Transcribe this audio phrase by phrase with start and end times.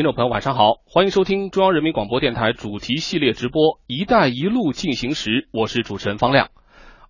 [0.00, 6.48] 听众朋友，晚上好，欢迎收听中央人民广播电台主题系列直播《一带一路进行时》，我是主持人方亮。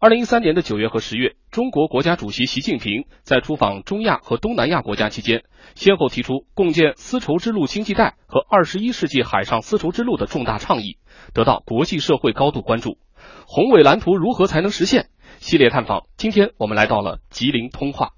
[0.01, 5.45] 二零一三年的九月和十月，中国国家主席习近平在出访中亚和东南亚国家期间，
[5.77, 10.97] 先后提出共建丝绸之路经济带和二十一世纪海上丝绸之路的重大倡议，
[11.33, 12.99] 得到国际社会高度关注。
[13.47, 15.11] 宏伟蓝图如何才能实现？
[15.39, 18.15] 系列探访，今天我们来到了吉林通化。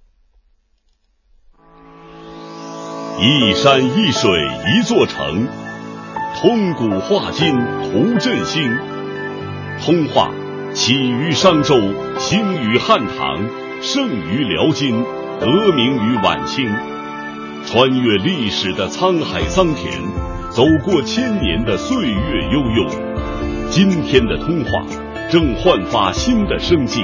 [3.21, 4.31] 一山一水
[4.67, 5.47] 一座城，
[6.41, 8.63] 通古化今图振兴。
[9.85, 10.31] 通化
[10.73, 11.75] 起于商周，
[12.19, 13.45] 兴于汉唐，
[13.83, 15.05] 盛于辽金，
[15.39, 15.47] 得
[15.77, 16.69] 名于晚清。
[17.67, 19.93] 穿越历史的沧海桑田，
[20.51, 22.89] 走过千年的岁月悠悠，
[23.71, 24.83] 今天的通化
[25.31, 27.03] 正焕发新的生机。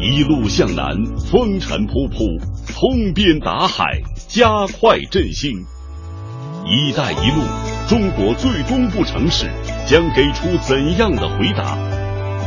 [0.00, 0.96] 一路向南，
[1.30, 2.40] 风尘仆仆，
[2.72, 4.00] 通边达海。
[4.28, 5.64] 加快振兴
[6.68, 7.42] ，“一带一路”
[7.88, 9.46] 中国最东部城市
[9.86, 11.78] 将给出怎样的回答？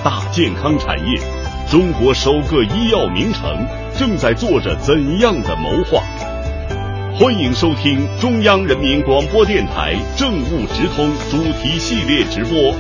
[0.04, 1.20] 大健康产业，
[1.72, 3.66] 中国首个医药名城
[3.98, 6.04] 正在做着怎样的谋划？
[7.18, 12.60] 欢迎收听中央人民广播电台政务直通主题系列直播《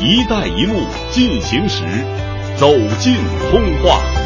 [0.00, 1.82] 一带一路进行时》，
[2.56, 2.68] 走
[3.00, 3.16] 进
[3.50, 4.23] 通话。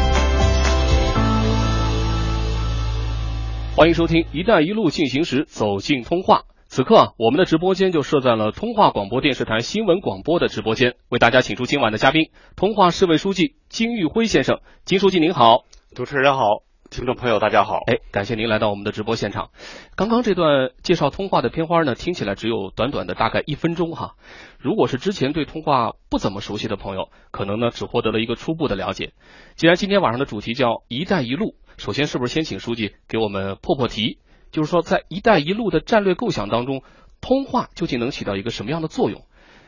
[3.79, 6.43] 欢迎收听《一带一路进行时》，走进通话。
[6.67, 14.59] 此刻，我们的直播间就设在了通化广播电视台新闻广播的直播间，为大家请出今晚的嘉宾——通化市委书记金玉辉先生。
[14.83, 15.63] 金书记您好，
[15.95, 16.43] 主持人好，
[16.89, 17.83] 听众朋友大家好。
[17.85, 19.51] 哎，感谢您来到我们的直播现场。
[19.95, 24.15] 刚刚这段介绍通话的片花呢，听起来只有短短的大概一分钟哈。
[24.57, 29.13] 如果是之前对通话不怎么熟悉的朋友，可能呢只获得了一个初步的了解。
[29.55, 31.53] 既然今天晚上的主题叫“一带一路”。
[31.77, 34.17] 首先，是不是先请书记给我们破破题？
[34.51, 36.81] 就是说，在“一带一路”的战略构想当中，
[37.21, 39.25] 通话究竟能起到一个什么样的作用？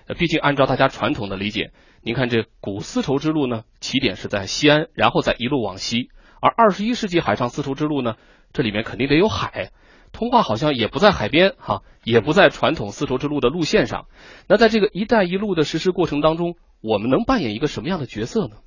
[0.07, 6.09] 呃，毕竟按照大家传统的理解，您看这古丝绸之路呢，起点是在西安，然后再一路往西；
[6.41, 8.15] 而二十一世纪海上丝绸之路呢，
[8.51, 9.71] 这里面肯定得有海，
[10.11, 14.07] 通化好像也不在海边哈，也不在传统丝绸之路的路线上。
[14.47, 18.57] 那在这个“一带一路”的实施过程当中，我们能扮演一个什么样的角色呢？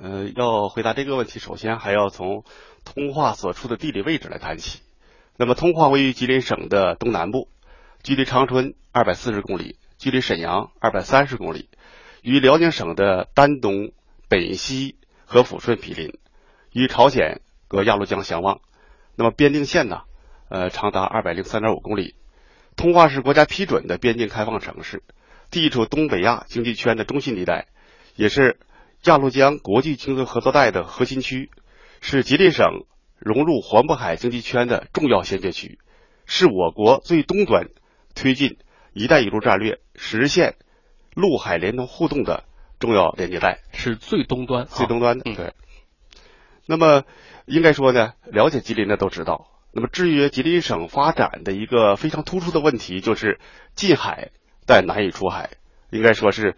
[0.00, 2.44] 呃，要回答这个问题，首先还要从
[2.84, 4.80] 通化所处的地理位置来谈起。
[5.36, 7.48] 那么，通化位于吉林省的东南部，
[8.02, 11.68] 距离长春二百四十公里，距离沈阳二百三十公里，
[12.22, 13.90] 与辽宁省的丹东、
[14.28, 16.18] 本溪和抚顺毗邻，
[16.72, 18.60] 与朝鲜隔鸭绿江相望。
[19.16, 20.02] 那么，边境线呢？
[20.48, 22.16] 呃，长达二百零三点五公里。
[22.76, 25.02] 通化是国家批准的边境开放城市，
[25.50, 27.68] 地处东北亚经济圈的中心地带，
[28.16, 28.58] 也是。
[29.04, 31.50] 鸭绿江国际经济合作带的核心区，
[32.00, 32.84] 是吉林省
[33.18, 35.80] 融入环渤海经济圈的重要衔接区，
[36.24, 37.70] 是我国最东端
[38.14, 38.58] 推进
[38.94, 40.54] “一带一路”战略实现
[41.16, 42.44] 陆海联通互动的
[42.78, 45.24] 重要连接带，是最东端，最东端的。
[45.34, 45.52] 对。
[46.66, 47.04] 那么，
[47.46, 49.48] 应该说呢，了解吉林的都知道。
[49.72, 53.40] 那么，至于吉林省发展的一个非常突出的问题，就是
[53.74, 54.30] 近海
[54.66, 55.50] 但难以出海，
[55.90, 56.56] 应该说是，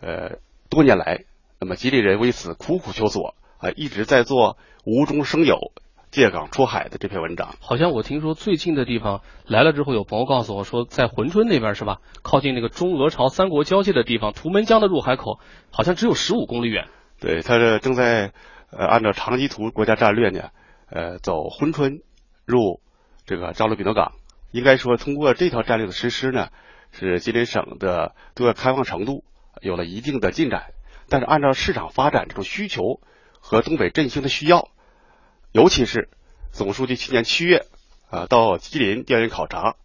[0.00, 1.24] 呃，多年来。
[1.58, 5.72] 那么吉林人为此苦苦求索啊，一直在做无中生有、
[6.10, 7.54] 借港出海的这篇文章。
[7.60, 11.98] 好像我听说最近的地方来了之后，有朋友告诉我说，在珲春那边是吧？
[12.22, 15.40] 靠近那个中俄朝三国交界的地方，图们江的入海口
[15.70, 16.88] 好像只有十五公里远。
[17.20, 18.32] 对，他是正在
[18.70, 20.50] 呃按照长期图国家战略呢，
[20.88, 22.02] 呃走珲春
[22.44, 22.80] 入
[23.24, 24.12] 这个张鲁比诺港。
[24.52, 26.48] 应该说，通过这条战略的实施呢，
[26.92, 29.24] 是吉林省的对外开放程度
[29.60, 30.72] 有了一定的进展。
[31.08, 33.00] 但是按照市场发展这种需求
[33.38, 34.70] 和东北振兴的需要，
[35.52, 36.08] 尤其是
[36.52, 37.66] 总书记去年七月
[38.08, 39.76] 啊到吉林调研考察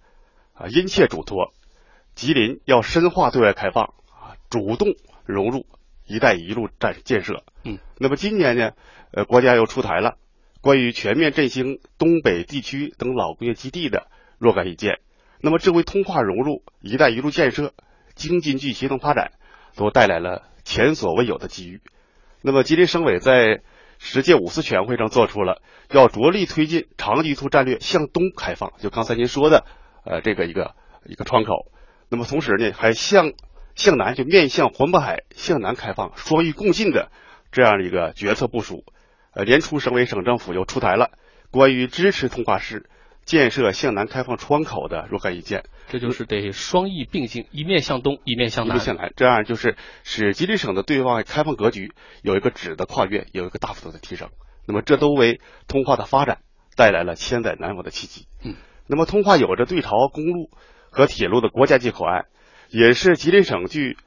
[0.54, 1.54] 啊，殷切嘱托
[2.16, 5.66] 吉林要深化对外开放啊，主动融入
[6.12, 7.44] “一带一路”战建设。
[7.64, 8.72] 嗯，那么今年呢，
[9.12, 10.18] 呃，国家又出台了
[10.62, 14.08] 关于全面振兴东北地区等老工业基地的
[14.38, 15.00] 若干意见。
[15.40, 17.74] 那么，这为通化融入“一带一路”建设、
[18.14, 19.32] 京津冀协同发展
[19.76, 20.44] 都带来了。
[20.64, 21.82] 前所未有的机遇。
[22.44, 23.62] 那么，吉林省委在
[23.98, 29.66] 十届五次全会上做出了要着力推进长期图战略向东开放，就刚才您说的，
[30.06, 31.72] 呃，这个一个一个窗口。
[32.10, 33.34] 那么，同时呢，还向
[33.76, 37.12] 向南就面向环渤海向南开放，双域共进的
[37.52, 38.84] 这样的一个决策部署。
[39.34, 41.12] 呃，年初省委省政府又出台了
[41.52, 42.90] 关于支持通化市。
[43.24, 48.76] 建设向南开放窗口的若干意见，这就是得双翼并进，一面向东，一面向南。
[48.76, 51.94] 一面向南，这样就是使吉林省的对外开放格局
[52.24, 54.30] 有一个质的跨越，有一个大幅度的提升。
[54.66, 56.40] 那么，这都为通化的发展
[56.76, 58.26] 带来了千载难逢的契机。
[58.44, 58.56] 嗯，
[58.88, 60.50] 那么通化有着对朝公路
[60.90, 62.26] 和铁路的国家级口岸，
[62.72, 63.98] 也是吉林省距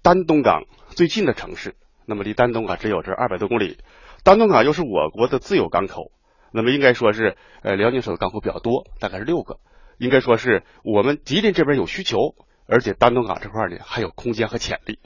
[0.00, 1.74] 丹东港最近的城市。
[2.06, 3.76] 那么离丹东港只有这二百多公里，
[4.22, 6.10] 丹东港又是我国的自有港口。
[6.50, 9.58] 那么应该说是，呃，辽宁省的港口比较多，大概是六个。
[9.98, 12.34] 应该说是我们吉林这边有需求，
[12.66, 14.98] 而且丹东港这块呢还有空间和潜力。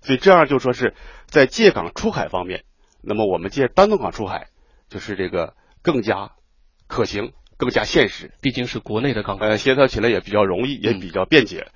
[0.00, 0.94] 所以这样就说是
[1.26, 2.64] 在借港出海方面，
[3.02, 4.48] 那么我们借丹东港出海，
[4.88, 6.32] 就是这个更加
[6.88, 8.32] 可行、更加现实。
[8.40, 11.68] 毕竟是国内的港口，呃，协调起来也比较容易，也比较便捷。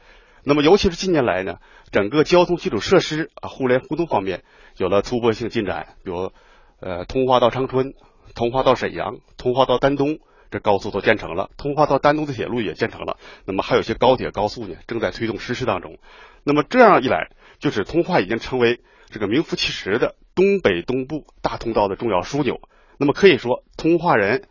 [0.49, 1.59] 那么尤其是近年来呢，
[1.93, 4.43] 整个交通基础设施啊，互联互通方面。
[4.79, 6.33] 有了突破性进展，比如，
[6.81, 7.93] 呃，通化到长春，
[8.35, 13.19] 通化到沈阳，通化到丹东，这高速都建成了，通化到丹东的铁路也建成了。
[13.45, 15.99] 那么还有些高铁、高速呢，正在推动实施当中。
[16.45, 17.29] 那么这样一来，
[17.59, 18.81] 就是通化已经成为
[19.11, 22.61] 这个名副其实的东北东部大通道的重要枢纽。
[22.97, 24.45] 那么可以说，通化人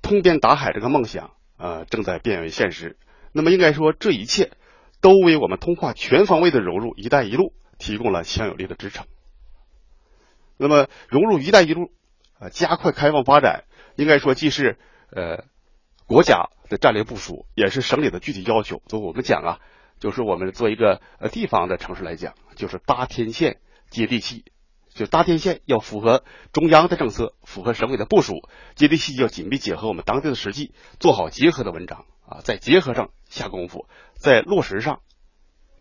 [0.00, 2.96] 通边达海这个梦想，呃，正在变为现实。
[3.32, 4.52] 那么应该说，这一切
[5.04, 9.04] 都为我们通化全方位的融入“一带一路”提供了强有力的支撑。
[10.56, 11.90] 那么融入“一带一路”，
[12.40, 13.64] 呃，加快开放发展，
[13.96, 14.78] 应该说既是
[15.10, 15.44] 呃
[16.06, 18.80] 国家的战略部署，也是省里的具体要求。
[18.86, 19.58] 就我们讲啊，
[20.00, 23.58] 就是我们做一个呃地方的城市来讲，就是搭天线
[23.90, 24.46] 接地气，
[24.88, 35.00] 就搭天线要符合中央的政策，符合省委的部署，接地气要紧密结合我们当地的实际，做好结合的文章啊，在结合上下功夫，在落实上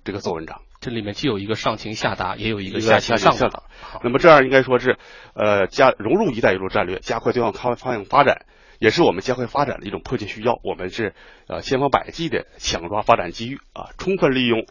[0.04, 0.62] 这个做文章。
[0.82, 3.64] 这里面既有一个上情下达，也有一个下情上达。
[4.04, 4.98] 那么这样应该说是，
[5.34, 8.46] 呃，加融入“一带一路”战略，加快对外开方向发展，
[8.80, 10.60] 也是我们加快发展的一种迫切需要。
[10.62, 11.16] 我们是
[11.48, 14.66] 呃千方百计的抢抓发展机遇啊，充分利用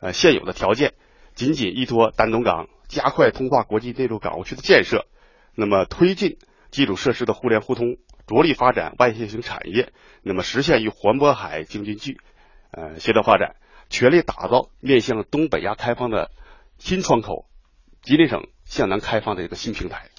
[0.00, 0.94] 呃现有的条件，
[1.34, 5.06] 紧紧依托丹东港，加快通化国际内陆港务区的建设。
[5.56, 6.38] 那么推进
[6.70, 7.96] 基础设施的互联互通，
[8.28, 12.16] 着力发展外线型产业，那么实现与环渤海京津冀
[12.70, 13.56] 呃协调发展。
[13.90, 16.30] 全力打造面向东北亚开放的
[16.76, 17.46] 新窗口，
[18.02, 20.10] 吉林省向南开放的一个新平台。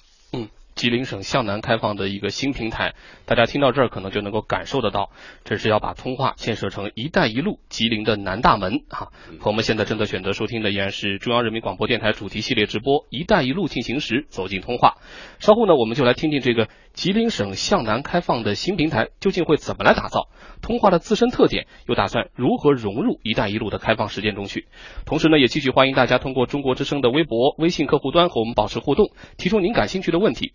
[0.80, 0.82] 嗯。
[0.82, 2.94] 吉林省向南开放的一个新平台，
[3.26, 5.10] 大家听到这儿可能就能够感受得到，
[5.44, 9.12] 这是要把通化建设成“一带一路”吉林的南大门哈。
[9.40, 14.94] 朋友们现在正在选择收听的依然是中央人民广播电台主题系列直播《一带一路进行时》，走进通化。
[15.38, 20.28] 稍后呢，我们就来听听这个吉林省向南开放的新平台究竟会怎么来打造，
[20.62, 24.66] 通化的自身特点又打算如何融入“一带一路”的开放实践中去。
[25.04, 30.54] 同时呢，也继续欢迎大家通过中国之声的微博、微信客户端和我们保持互动，提出您感兴趣的问题。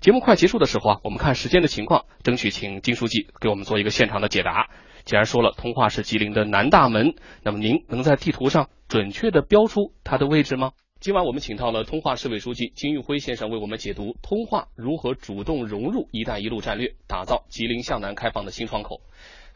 [0.00, 4.68] 节目快结束的时候啊，我们看时间的情况，争取请金书记给我们做一个现场的解答。
[5.04, 10.72] 既然说了通化是吉林的南大门，那么您能在地图上准确的标出它的位置吗？
[10.98, 19.02] 今晚我们请到了通化市委书记金玉辉先生为我们解读通化如何主动融入“一带一路”战略，打造吉林向南开放的新窗口。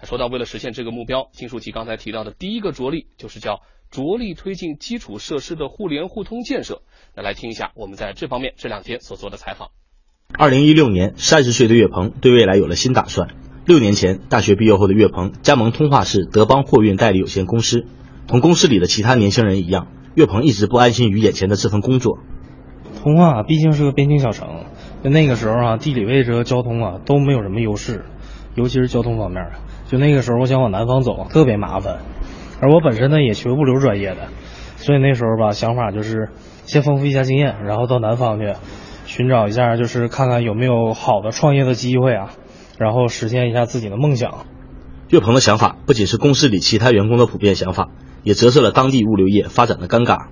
[0.05, 6.83] 说到为了实现这个目标，金书记刚才提到的第一个着力就是叫着力推进基础设施的互联互通建设。
[7.17, 9.71] 那来听一下我们在这方面这两天所做的采访。
[10.33, 13.29] 二零一六年，三十岁的岳鹏对未来有了新打算。
[13.67, 17.85] 六年前，大学毕业后的岳鹏加盟通化市德邦货运代理有限公司。
[18.27, 22.19] 同公司里的其他年轻人一样，岳鹏一直不安心于眼前的这份工作。
[23.03, 24.65] 通化毕竟是个边境小城，
[25.05, 28.05] 就那个时候啊，地理位置和交通啊都没有什么优势，
[28.55, 29.51] 尤其是交通方面。
[29.89, 31.99] 就那个时候，我想往南方走，特别麻烦。
[32.61, 34.29] 而我本身呢也学物流专业的，
[34.77, 36.31] 所以那时候吧，想法就是
[36.65, 38.55] 先丰富一下经验，然后到南方去。
[39.11, 42.31] 寻找一下，就是看看有没有好的创业的机会啊，
[42.79, 44.47] 然后实现一下自己的梦想。
[45.09, 47.89] 岳鹏的想法不仅是公司里其他员工的普遍想法，
[48.23, 50.27] 也折射了当地物流业发展的尴尬。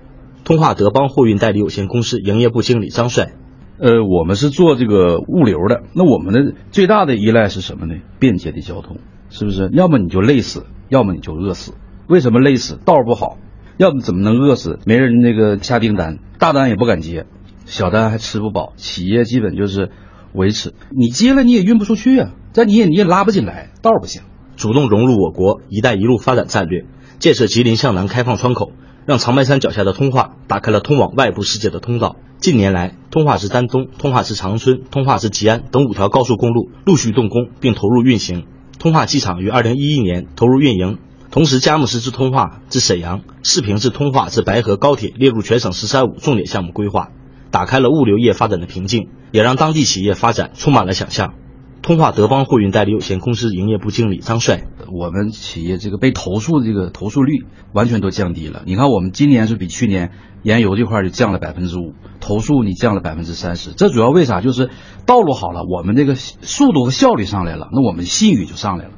[0.45, 3.33] 通化德邦货运代理有限公司营业部经理张帅，
[3.79, 7.95] 呃，我们是做这个物流的，那我们的最大的依赖是什么呢？
[8.17, 9.69] 便捷的交通，是不是？
[9.73, 11.73] 要么你就累死，要么你就饿死。
[12.07, 12.79] 为什么累死？
[12.85, 13.35] 道不好。
[13.75, 14.79] 要么怎么能饿死？
[14.85, 17.25] 没人那个下订单，大单也不敢接。
[17.69, 19.91] 小单还吃不饱，企业基本就是
[20.33, 20.73] 维持。
[20.89, 24.23] 你接了你也运不出去啊，这你也你也拉不进来，道不行。
[24.57, 26.85] 主动融入我国“一带一路”发展战略，
[27.19, 28.71] 建设吉林向南开放窗口，
[29.05, 32.15] 让长白山脚下的通化打开了通往外部世界的通道。
[32.39, 38.47] 近年来，通化至丹东、通化至长春、通化至吉安等五条高速公路陆续动工并投入运行。
[38.79, 40.97] 通化机场于二零一一年投入运营，
[41.31, 47.09] 同时佳木斯至通化至沈阳、四平至通化至白河高铁列入全省“十三五”重点项目规划。
[47.51, 51.33] 打开了物流业发展的瓶颈，也让当地企业发展充满了想象。
[51.81, 58.63] 通化德邦货运代理有限公司营业部经理张帅，我们企业这个被投诉的这个投诉率完全都降低了。
[58.65, 60.11] 你看，我们今年是比去年
[60.43, 63.71] 盐油这块就降了百分之五，投诉你降了百分之三十。
[63.71, 64.41] 这主要为啥？
[64.41, 64.69] 就是
[65.05, 68.91] 道路好了，我们这个速度和效率上来了，那我们信誉就上来了。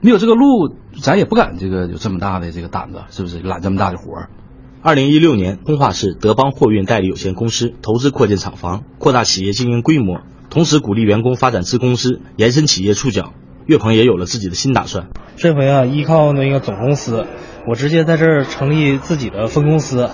[0.00, 4.30] 没有这个路，咱也不敢这个有这么大的这个胆子，是不是揽这么大的活儿？
[4.82, 13.34] 二零一六年，通化市德邦货运代理有限公司投资扩建厂房，扩大企业经营规模，同时鼓励员工发展子公司，延伸企业触角。
[13.66, 15.10] 岳鹏也有了自己的新打算。
[15.36, 17.26] 这回啊，依靠那个总公司，
[17.68, 20.08] 我直接在这儿成立自己的分公司，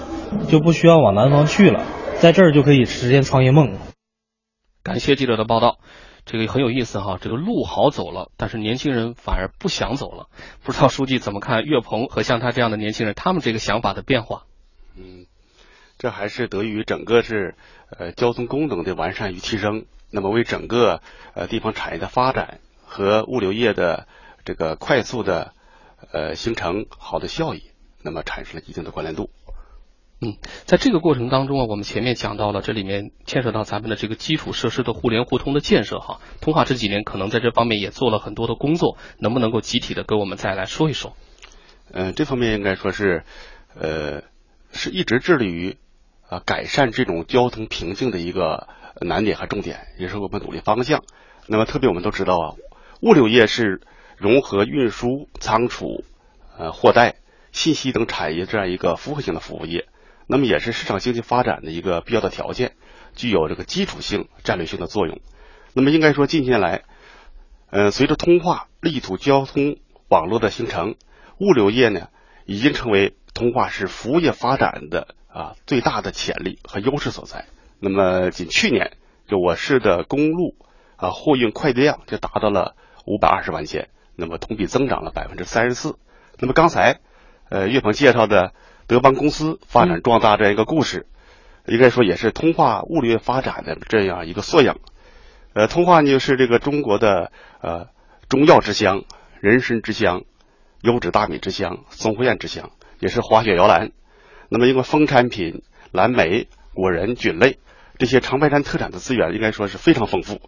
[0.48, 1.86] 就不需要往南方去了，
[2.18, 3.78] 在这儿就可以实现创业梦。
[4.82, 5.78] 感谢记者的报道。
[6.24, 10.26] 这个很有意思哈，这个路好走了，但是年轻人反而不想走了。
[10.64, 14.42] 不知道书记怎么看岳鹏和像他这样的年轻人，他们这个想法的变化？
[14.96, 15.26] 嗯，
[15.98, 17.54] 这还是得益于整个是
[17.90, 21.00] 呃交通功能的完善与提升，那么为整个
[21.34, 24.06] 呃地方产业的发展和物流业的
[24.44, 25.52] 这个快速的
[26.12, 27.62] 呃形成好的效益，
[28.02, 29.30] 那么产生了一定的关联度。
[30.18, 36.22] 嗯，在这个过程当中啊，我们前面讲到了，这里面牵扯到咱们的这个基础设施的互联互通的建设哈。
[36.40, 41.14] 通化这几年可能在这方面也做了很多的工作，能不能够集体的跟我们再来说一说？
[41.92, 43.24] 嗯，这方面应该说是，
[43.78, 44.22] 呃，
[44.76, 45.76] 是一直致力于
[46.28, 48.68] 啊改善这种交通瓶颈的一个
[49.00, 51.02] 难点和重点，也是我们努力方向。
[51.46, 52.54] 那么特别我们都知道啊，
[53.00, 53.80] 物流业是
[54.16, 56.04] 融合运输、仓储、
[56.58, 57.16] 呃货代、
[57.52, 59.86] 信息等产业这样一个复合型的服务业。
[60.26, 62.72] 那么也是市场经济发展的一个必要的条件，
[63.14, 65.20] 具有这个基础性、战略性的作用。
[65.72, 66.82] 那么应该说，近些年来，
[67.70, 69.76] 呃，随着通化力土交通
[70.08, 70.96] 网络的形成，
[71.38, 72.08] 物流业呢
[72.44, 77.44] 已经成为通化是服务业发展的啊最大的潜力和优势所在。
[77.78, 78.96] 那么仅去年，
[79.28, 80.56] 就我市的公路
[80.96, 82.74] 啊货运快递量就达到了
[83.06, 85.96] 五百二十万件，那么同比增长了百分之三十四。
[86.38, 86.98] 那么刚才
[87.48, 88.52] 呃岳鹏介绍的。
[88.88, 91.08] 德邦公司发展壮大这样一个故事，
[91.66, 94.76] 应该说也是通化物流业发展的这样一个缩影。
[95.54, 97.88] 呃，通化呢是这个中国的呃
[98.28, 99.02] 中药之乡、
[99.40, 100.22] 人参之乡、
[100.82, 103.90] 优质大米之乡、松花燕之乡，也是滑雪摇篮。
[104.48, 105.62] 那么因为蜂产品、
[105.92, 107.58] 蓝莓、果仁、菌类
[107.98, 110.40] 这些长白山特产的资源，应该说是非常丰富。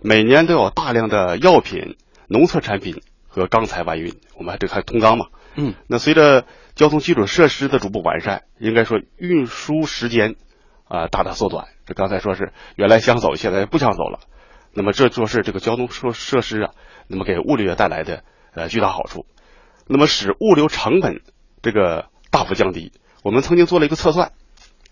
[0.00, 1.96] 每年都有大量的药品、
[2.28, 4.14] 农特产品和钢材外运。
[4.36, 5.26] 我们这还通钢嘛？
[5.54, 5.74] 嗯。
[5.86, 6.44] 那随着
[6.74, 10.36] 交通基础设施的逐步完善，应该说运输时间
[10.88, 11.68] 啊大大缩短。
[11.84, 14.20] 这刚才说是原来想走，现在不想走了。
[14.72, 16.70] 那么这就是这个交通设设施啊，
[17.06, 19.26] 那么给物流业带来的呃巨大好处。
[19.86, 21.20] 那么使物流成本
[21.62, 22.92] 这个大幅降低。
[23.22, 24.32] 我们曾经做了一个测算，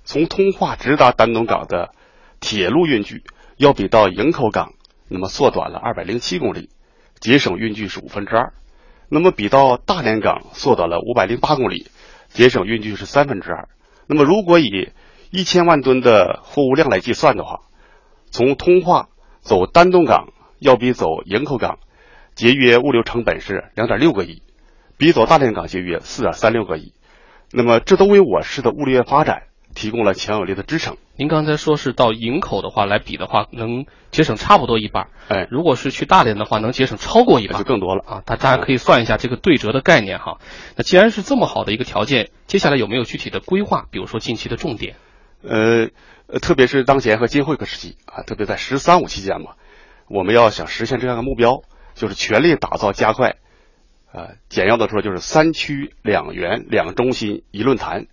[0.05, 1.91] 从通化直达丹东港的
[2.39, 3.25] 铁路运距，
[3.57, 4.73] 要比到营口港
[5.09, 6.71] 那么缩短了二百零七公里，
[7.19, 8.53] 节省运距是五分之二。
[9.09, 11.91] 那么比到大连港缩短了五百零八公里，
[12.29, 13.69] 节省运距是三分之二。
[14.07, 14.93] 那么如果以
[15.31, 17.63] 一千万吨的货物量来计算的话，
[18.31, 19.09] 从通化
[19.41, 21.81] 走丹东港要比走营口港
[22.37, 24.43] 节约物流成本是两点六个亿，
[25.01, 26.93] 比走大连港节约四点三六个亿。
[27.51, 29.43] 那么这都为我市的物流业发展。
[29.73, 30.97] 提供了强有力的支撑。
[31.15, 35.07] 您刚才说是到营口的话来比的话，能节省差不多一半。
[35.29, 38.23] 哎，如果是去大连的话，能节省超过一半，就更多了啊！
[38.27, 40.39] 大大家可以算一下这个对折的概念哈。
[40.75, 43.87] 那既然是这么好的一个条件，接下来有没有具体的规划？
[43.93, 44.97] 比如说近期的重点？
[45.45, 45.91] 呃，
[46.41, 49.53] 特别是当前和今后一个时期啊，特别在“十三五”期间嘛，
[50.09, 51.63] 我们要想实现这样的目标，
[51.95, 53.37] 就是全力打造加快，
[54.13, 58.07] 呃，简要的说就是三区两园两中心一论坛。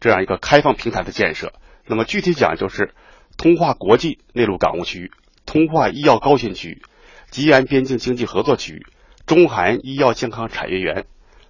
[0.00, 1.54] 这样一个开放平台的建设，
[1.86, 2.92] 那么具体讲就是
[3.38, 5.10] 通化国际内陆港务区、
[5.46, 6.82] 通化医药高新区、
[7.30, 8.84] 吉安边境经济合作区、
[9.24, 11.06] 中韩医药健康产业园、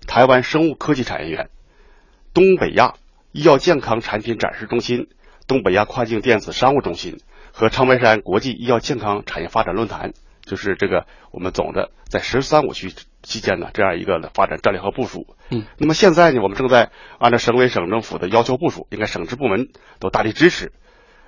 [0.07, 1.51] 台湾生物科技产业园、
[2.33, 2.95] 东北亚
[3.33, 5.09] 医药健康产品展示中心、
[5.49, 7.19] 东北亚跨境电子商务中心
[7.51, 10.13] 和长白山国际医药健康产业发展论坛。
[10.45, 15.27] 就是这个，我们总的在“十三五”期期间呢，这样一个发展战略和部署。
[15.51, 20.73] 嗯，那么现在呢，我们正在按照省委省政府的要求部署，应该省直部门都大力支持。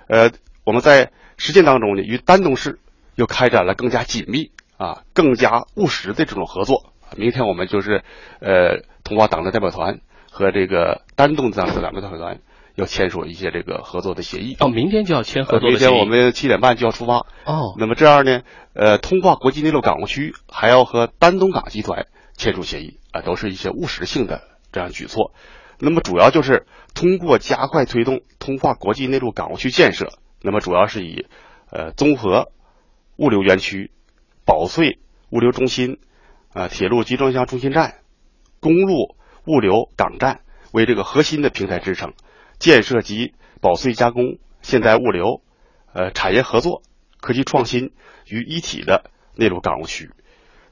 [0.08, 0.30] 呃，
[0.64, 2.78] 我们在实践当中呢，与丹东市
[3.14, 6.92] 又开展了更加紧密啊、更加务实的这种合作。
[7.16, 8.04] 明天我们就是
[8.40, 12.40] 呃，通过党的代表团和这个丹东的党的代表团。
[12.76, 15.88] 要签署一些这个合作的协议哦，明天就要签合作的协议。
[15.88, 17.74] 明天我们七点半就要出发哦。
[17.78, 18.42] 那么这样呢，
[18.74, 22.06] 呃，通化国际内陆港务区还要和丹东港集团
[22.36, 24.42] 签署协议啊，都是一些务实性的
[24.72, 25.32] 这样举措。
[25.78, 31.26] 那么主要就是通过加快推动通化国际内陆港务区建设，那么主要是以
[31.70, 32.52] 呃综合
[33.16, 33.90] 物流园区、
[34.44, 34.98] 保税
[35.30, 35.98] 物流中心、
[36.52, 37.94] 啊铁路集装箱中心站、
[38.60, 39.16] 公路
[39.46, 40.40] 物流港站
[40.72, 42.12] 为这个核心的平台支撑。
[42.58, 45.42] 建设及保税加工、现代物流、
[45.92, 46.82] 呃产业合作、
[47.20, 47.92] 科技创新
[48.28, 50.10] 于一体的内陆港务区。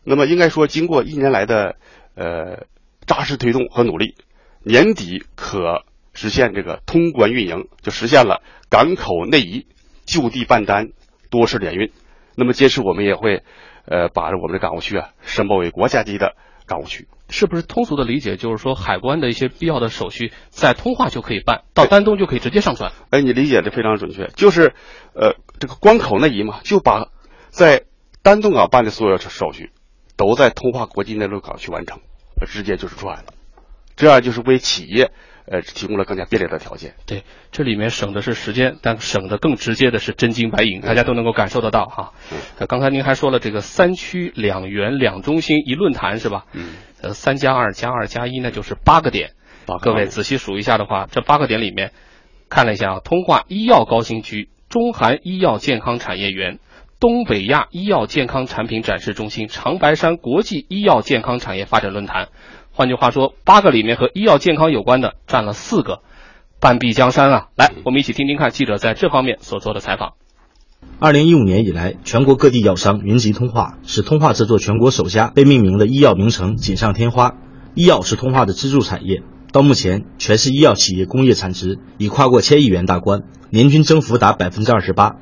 [0.02, 1.76] 那么应该说，经过一年来的
[2.14, 2.66] 呃
[3.06, 4.16] 扎实推动和努力，
[4.62, 9.66] 年底可实现这个通关运营，就实现了港口内移、
[10.04, 10.90] 就地办单、
[11.30, 11.90] 多式联运。
[12.36, 13.42] 那么，届时我们也会
[13.86, 16.36] 呃把我们的港务区啊申报为国家级的
[16.66, 17.08] 港务区。
[17.30, 22.92] 是不是通俗的理解就是说，海关的一些必要的手续在通化就可以办，到丹东就可以直接上传？
[23.10, 24.74] 哎，你理解的非常准确，就是
[25.14, 27.08] 呃这个关口那一嘛，就把
[27.48, 27.84] 在
[28.22, 29.72] 丹东港办的所有手续
[30.16, 32.00] 都在通化国际内陆港去完成，
[32.46, 33.24] 直接就是出海了。
[33.96, 35.10] 这样就是为企业
[35.46, 36.94] 呃提供了更加便利的条件。
[37.06, 42.12] 对，这里面省的是时间，但省的更直接的是真金白银，大家都能够感受得到哈。
[42.58, 46.46] 呃，刚才您还说了这个三区两园两中心一论坛是吧？
[46.52, 46.74] 嗯。
[47.02, 49.32] 呃，三加二加二加一那就是八个点。
[49.82, 51.92] 各位仔细数一下的话，这八个点里面，
[52.48, 56.58] 看了一下啊，通化医药高新区、中韩医药健康产业园、
[57.00, 62.28] 东北亚医药健康产品展示中心、长白山国际医药健康产业发展论坛。
[62.76, 66.00] 换句话说，八个里面和医药健康有关的占了四个，
[66.58, 67.46] 半壁江山啊！
[67.56, 70.14] 来，我们一起听听看记者在这方面所做的采访。
[70.98, 77.36] 二零一五年以来，全国各地药商云集通化，使通化这座全国首家被命名的医药名城锦上添花。
[77.74, 85.14] 医药是通化的支柱产业，到目前，全市医药企业工业产值已跨过千亿元大关，年均增幅达百分之二十八。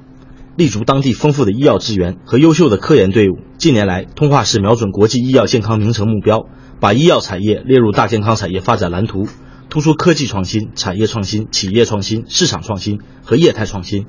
[0.57, 6.47] 立足当地丰富的医药资源和优秀的科研队伍，近年来，通化市瞄准国际医药健康名城目标，
[6.83, 9.29] 把医药产业列入大健康产业发展蓝图，
[9.71, 14.07] 突出科技创新、产业创新、企业创新、市场创新和业态创新。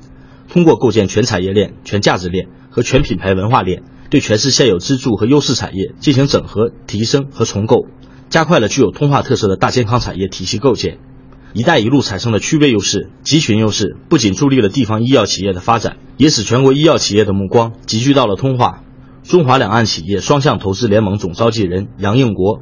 [0.52, 7.86] 通过构建全产业链、全价值链和全品牌文化链，对全市现有支柱和优势产业进行整合、提升和重构，
[8.30, 10.98] 加快了具有通化特色的大健康产业体系构建。
[11.54, 18.82] “一带一路”产生的区位优势、集群优势，不仅助力了地方医药企业的发展，也使全国医药企业的目光集聚到了通化。
[19.24, 22.60] 中华两岸企业双向投资联盟总召集人杨应国：“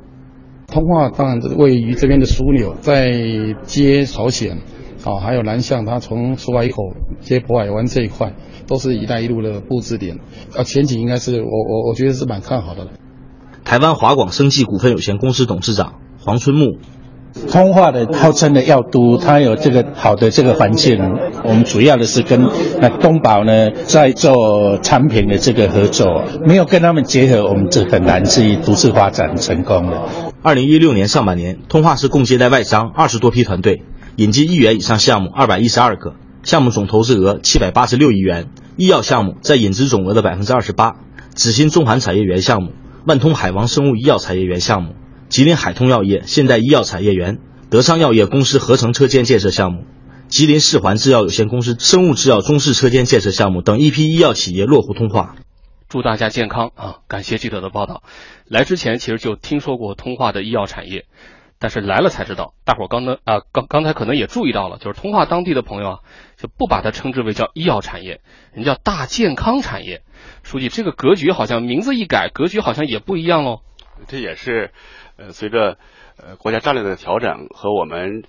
[0.71, 3.11] 通化当然位于这边的枢纽，在
[3.63, 4.59] 接朝鲜。”
[5.03, 6.75] 啊，还有南向，它从出海口
[7.21, 8.35] 接渤海湾这一块，
[8.67, 10.19] 都是一带一路的布置点。
[10.55, 12.87] 啊，前景应该是我我我觉得是蛮看好的。
[13.63, 16.77] 台湾华广生技股份有限公司董事长黄春木，
[17.49, 20.99] 通化的号称的药都，它有这个好的这个环境。
[21.43, 22.47] 我们主要的是跟
[22.79, 30.01] 那东宝呢在做产品的这个合作，没有跟他们结合，我们这很难自己独自发展成功的。
[30.41, 33.83] 二零一六年上半年，通化市共接待外商二十多批团队。
[34.17, 38.49] 引进亿元以上项目二百一十二个，项目总投资额七百八十六亿元。
[38.75, 40.97] 医药项目在引资总额的百分之二十八。
[41.33, 42.71] 紫鑫中韩产业园项目、
[43.05, 44.95] 万通海王生物医药产业园项目、
[45.31, 47.39] 吉林海通药业现代医药产业园、
[47.69, 49.85] 德昌药业公司合成车间建设项目、
[50.27, 55.37] 吉林世环制药有限公司生物制药中式车间建设项目等一批医药企业落户通化。
[55.87, 56.97] 祝大家健康啊！
[57.07, 58.03] 感谢记者的报道。
[58.45, 61.05] 来之前其实就听说过通化的医药产业。
[61.59, 65.99] 但是来了才知道，大伙儿刚刚啊刚刚才可能也注意到了，就是通化当地的朋友啊，
[66.35, 68.19] 就不把它称之为叫医药产业，
[68.51, 70.01] 人叫大健康产业。
[70.43, 73.61] 书记，这个格局好像名字一改，格局好像也不一样喽。
[74.07, 74.71] 这也是
[75.21, 75.77] 呃随着
[76.17, 78.23] 呃国家战略的调整和我们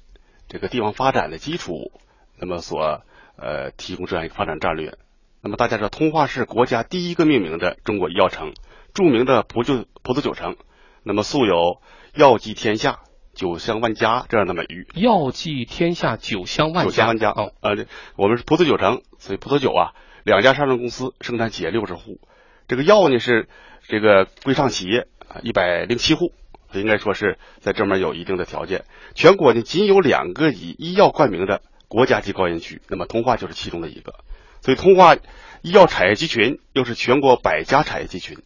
[0.48, 1.90] 这个地方发展的基础，
[2.38, 3.02] 那么所
[3.36, 4.98] 呃提供这样一个发展战略。
[5.40, 8.52] 那么大家知道，通化是国家第一个命名的中国医药城，
[8.94, 10.56] 著名的葡酒葡萄酒城，
[11.02, 11.80] 那么素有
[12.14, 13.00] 药济天下。
[13.34, 16.90] 酒香万家这样的美誉，药济天下，酒香万家。
[16.90, 22.20] 酒香万家哦，呃，我们是葡萄酒城，所以葡萄酒啊，两家上市公司，生产企业六十户，
[22.68, 23.48] 这个药呢是
[23.88, 26.34] 这个规上企业啊一百零七户，
[26.80, 28.84] 应该说是在这面有一定的条件。
[29.14, 34.14] 全国呢仅有两个以医药冠名的国家级高新区，那么通化就是其中的一个，
[34.60, 35.14] 所以通化
[35.62, 38.38] 医药产业集群又是全国百家产业集群。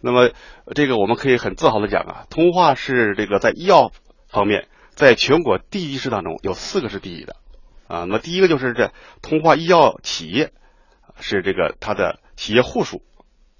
[0.00, 0.30] 那么
[0.74, 3.92] 这个我们可以很自豪的讲啊，通化是这个在医药。
[4.32, 7.34] 方面，在全国地级市当中有四个是第一的，
[7.88, 10.52] 啊，那么第一个就是这通化医药企业，
[11.18, 13.02] 是这个它的企业户数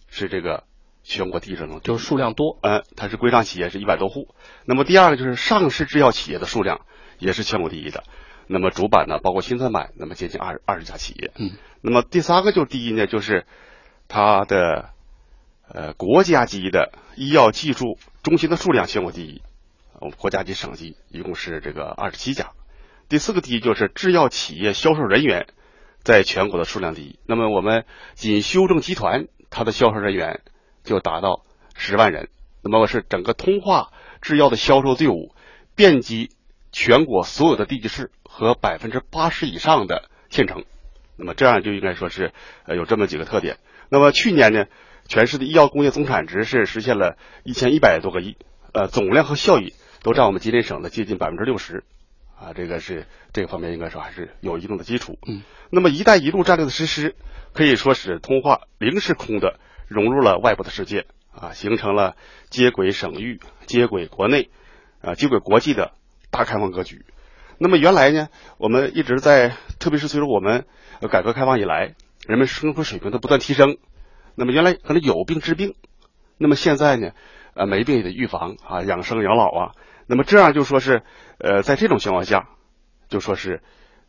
[0.07, 0.63] 是这个
[1.11, 4.33] 全国第一中，就是数量多，嗯，它是规章企业是一百多户。
[4.65, 6.83] 那么第二个就是上市制药企业的数量
[7.19, 8.05] 也是全国第一的，
[8.47, 11.51] 那么主板呢，包括新三板，那么接近二二十家企业，嗯，
[11.83, 13.45] 那么第三个就是第一呢，就是
[14.07, 14.91] 它的
[15.69, 19.43] 呃国家级的医药技术中心的数量全国第一。
[19.99, 22.53] 我们国家级、省级一共是这个二十七家，
[23.09, 25.49] 第四个第一就是制药企业销售人员，
[26.05, 27.19] 在全国的数量第一。
[27.27, 30.41] 那么我们仅修正集团，它的销售人员
[30.85, 32.29] 就达到十万人。
[32.63, 33.91] 那么是整个通化
[34.21, 35.35] 制药的销售队伍，
[35.75, 36.31] 遍及
[36.73, 40.65] 全国所有的地级市和百分之八十以上的县城。
[41.17, 42.33] 那么这样就应该说是
[42.67, 43.59] 呃有这么几个特点。
[43.89, 44.67] 那么去年呢，
[45.09, 48.37] 全市的医药工业总产值是实现了一千一百多个亿，
[48.73, 51.83] 呃，总量和效益都占我们吉林省的接近百分之六十，
[52.39, 55.19] 啊，这个是这个方面应该说还是有一定的基础。
[55.27, 57.17] 嗯，那么“一带一路”战略的实施，
[57.53, 59.59] 可以说是通化零时空的
[59.91, 62.15] 融入了外部的世界，啊，形成了
[62.49, 64.49] 接轨省域、接轨国内、
[65.03, 65.91] 啊接轨国际的
[66.31, 67.05] 大开放格局。
[67.59, 70.65] 那么原来呢，我们一直在，特别是随着我们
[71.11, 73.79] 改革开放以来，人们生活水平的不断提升，
[74.37, 75.75] 那么原来可能有病治病，
[76.39, 77.11] 那么现在呢，
[77.55, 79.75] 呃，没病也得预防啊，养生养老啊，
[80.07, 81.03] 那么这样就说是，
[81.39, 82.49] 呃，在这种情况下，
[83.09, 83.61] 就说是，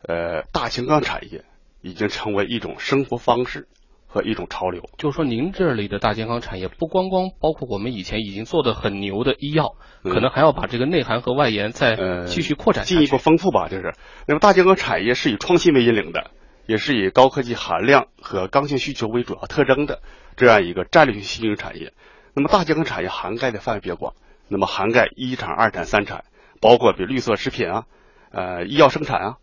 [0.06, 1.44] 呃，大健康产业
[1.80, 3.66] 已经成为一种生活方式
[4.12, 4.82] 和一种潮流。
[4.98, 13.68] 就是说，您这里的大健康产业不光光包括我们以前已经做的很牛的医药，可能还要把这个内涵和外延再继续扩展、进一步丰富吧。
[13.68, 13.94] 就是，
[14.28, 16.30] 那么大健康产业是以创新为引领的。
[16.64, 20.00] 也是以高科技含量和刚性需求为主要特征的
[20.36, 21.92] 这样一个战略性新兴产业。
[22.34, 24.14] 那么大健康产业涵盖的范围比较广，
[24.46, 26.24] 那么涵盖一产、二产、三产，
[26.60, 27.84] 包括比如绿色食品啊、
[28.30, 29.36] 呃医药生产啊、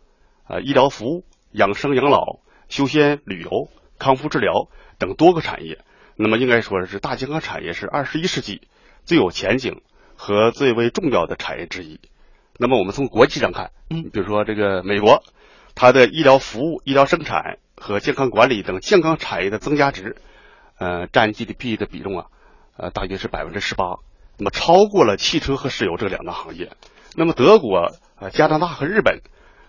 [0.48, 3.68] 呃医疗服务、养生养老、休闲旅游、
[4.00, 5.84] 康复治疗等多个产业。
[6.16, 8.68] 那么应该说是大健康产业是二十一世纪
[9.06, 9.82] 最有前景
[10.16, 12.00] 和最为重要的产业之一。
[12.58, 15.22] 那么我们从国际上看，嗯，比如说这个美国。
[15.76, 20.18] 它的医疗服务、医疗生产和健康管理等健康产业的增加值，
[20.78, 22.26] 呃，占 GDP 的比重啊，
[22.76, 24.00] 呃，大约是百分之十八，
[24.38, 26.72] 那么超过了汽车和石油这两大行业。
[27.16, 29.22] 那么德国、呃加拿大和日本，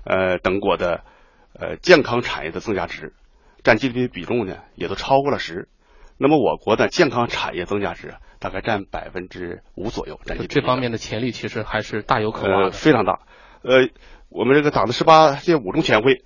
[0.05, 1.05] 呃等国的
[1.53, 3.13] 呃健康产业的增加值，
[3.63, 5.69] 占 GDP 比重呢，也都超过了十。
[6.19, 13.21] 那么我国的健康产业增加值大概占百分之五左右，占这方面的潜力其实还是大有可挖的，非常大。
[13.63, 13.89] 呃。
[14.33, 16.23] 我们这个党的十八届五中全会，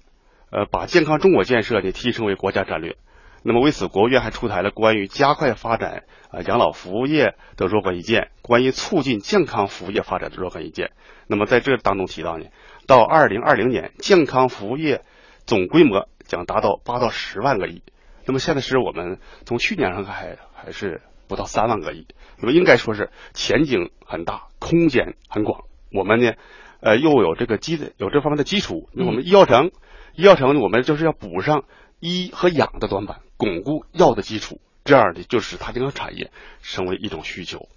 [0.51, 2.99] 呃，把健康中国建设呢提升为国家战略。
[3.43, 10.91] 那么为此，国务院还出台了关于加快发展啊养老服务业的若干意见，关于促进健康服务业发展的若干意见。
[11.29, 12.45] 那么在这当中提到呢，
[12.87, 15.01] 到二零二零年，健康服务业
[15.47, 17.83] 总规模将达到八到十万个亿。
[18.27, 22.07] 那么现在是我们从去年上看还还是不到三万个亿。
[22.39, 25.65] 那么应该说是前景很大，空间很广。
[25.93, 26.33] 我们呢？
[26.81, 29.71] 呃，又有这个基的有这方面的基础，那我们医药城，
[30.15, 31.65] 医药城我们就是要补上
[31.99, 37.71] 医和养的短板，巩固药的基础，这样的就是它这个产业成为一种需求。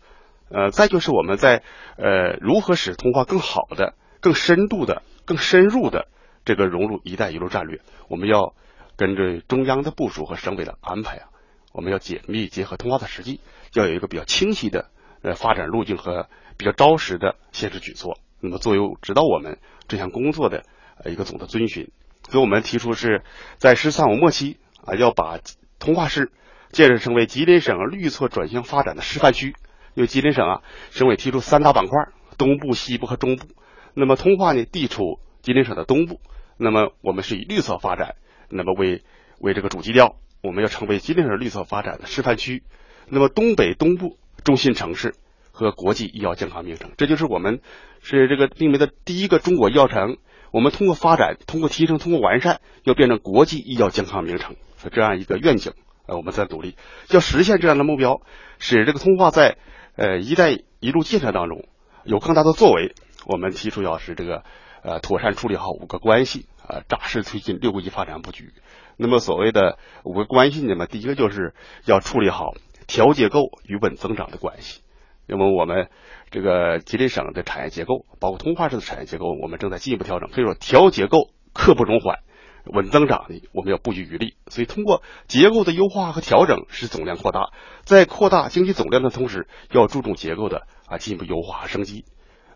[0.49, 1.63] 呃，再就是我们在
[1.95, 6.09] 呃如何使通话更好的、更深度的、更深入的
[6.47, 8.55] 这个融入“一带一路”战略，我们要
[8.95, 11.27] 跟着中央的部署和省委的安排啊，
[11.73, 13.41] 我们要紧密结合通化的实际，
[13.73, 14.89] 要有一个比较清晰的
[15.23, 18.17] 呃发展路径和比较扎实的现实举措。
[18.39, 20.63] 那么，作为指导我们这项工作的
[21.03, 21.91] 呃一个总的遵循，
[22.29, 23.23] 所以我们提出是
[23.57, 25.41] 在“十三五”末期啊，要把
[25.79, 26.31] 通化市
[26.71, 29.53] 建设成为吉林省绿色转型发展的示范区。
[29.95, 31.97] 因为吉林省啊，省委提出三大板块：
[32.37, 33.47] 东部、西部和中部。
[33.93, 36.21] 那么通化呢，地处吉林省的东部。
[36.57, 38.15] 那么我们是以绿色发展，
[38.49, 39.03] 那么为
[39.39, 42.63] 为这个主基调，我们要成为吉林省绿色发展的示范区。
[43.07, 45.15] 那么东北、东部中心城市。
[45.59, 47.61] 和国际医药健康名城，这就是我们
[48.03, 50.17] 是这个命名的第一个中国医药城。
[50.51, 55.73] 我们通过发展、通过提升、通过完善，要变成国际医药健康名城，是这样一个愿景。
[56.05, 56.75] 呃，我们在努力
[57.09, 58.21] 要实现这样的目标，
[58.59, 59.57] 使这个通化在
[59.95, 61.67] 呃“一带一路”建设当中
[62.03, 62.93] 有更大的作为。
[63.25, 64.43] 我们提出要是这个
[64.87, 68.53] 呃妥善处理好五个关系呃，扎实推进六个一发展布局。
[68.95, 71.53] 那么所谓的五个关系呢么第一个就是
[71.85, 72.53] 要处理好
[72.87, 74.81] 调结构与稳增长的关系。
[75.27, 75.89] 那么我们
[76.31, 80.29] 这个吉林省的产业结构，包括通化市的产业结构，我们正在进一步调整。
[80.29, 82.19] 所以说，调结构刻不容缓，
[82.63, 84.35] 稳增长呢，我们要不遗余力。
[84.47, 87.51] 所以，通过结构的优化和调整，使总量扩大，
[87.83, 92.05] 在扩大经济总量的同时，要注重结构的啊进一步优化和升级。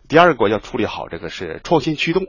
[0.08, 2.26] 第二个要处理好这个是创新驱动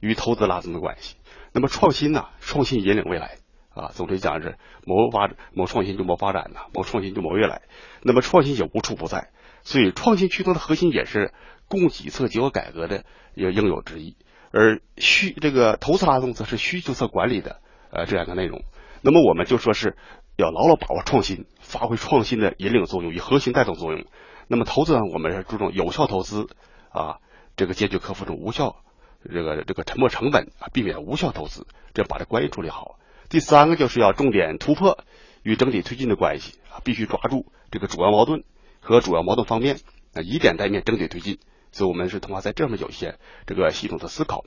[0.00, 1.16] 与投资拉动的关系。
[1.52, 3.36] 那么创新呢，创新引领未来
[3.74, 7.62] 啊，总的讲是谋发展谋创新就谋发展呐，谋创新就谋未来。
[8.02, 9.30] 那么创新也无处不在。
[9.62, 11.34] 所以，创新驱动的核心也是
[11.68, 13.04] 供给侧结构改革的
[13.34, 14.16] 一个应有之义，
[14.52, 18.62] 而需这个投资拉动则是需求侧管理的呃这样的内容。
[19.02, 19.96] 那么，我们就说是
[20.36, 24.06] 要牢牢把握创新，发挥创新的引领作用与核心带动作用。
[24.48, 26.48] 那么，投资呢，我们是注重有效投资
[26.90, 27.18] 啊，
[27.56, 28.76] 这个坚决克服这种无效
[29.24, 32.98] 这个这个沉没成本啊，避免无效投资，这把这关系处理好。
[33.28, 34.98] 第三个就是要重点突破
[35.42, 38.44] 与整体推进的关系啊，必须抓住这个主要矛盾。
[38.82, 39.78] 和主要矛盾方面
[40.14, 41.38] 啊，以点带面，整体推进。
[41.70, 44.42] 所以，我们是通过在这面有一些这个系统的思考。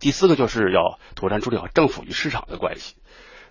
[0.00, 2.96] 第四个就是要妥善处理好政府与市场的关系。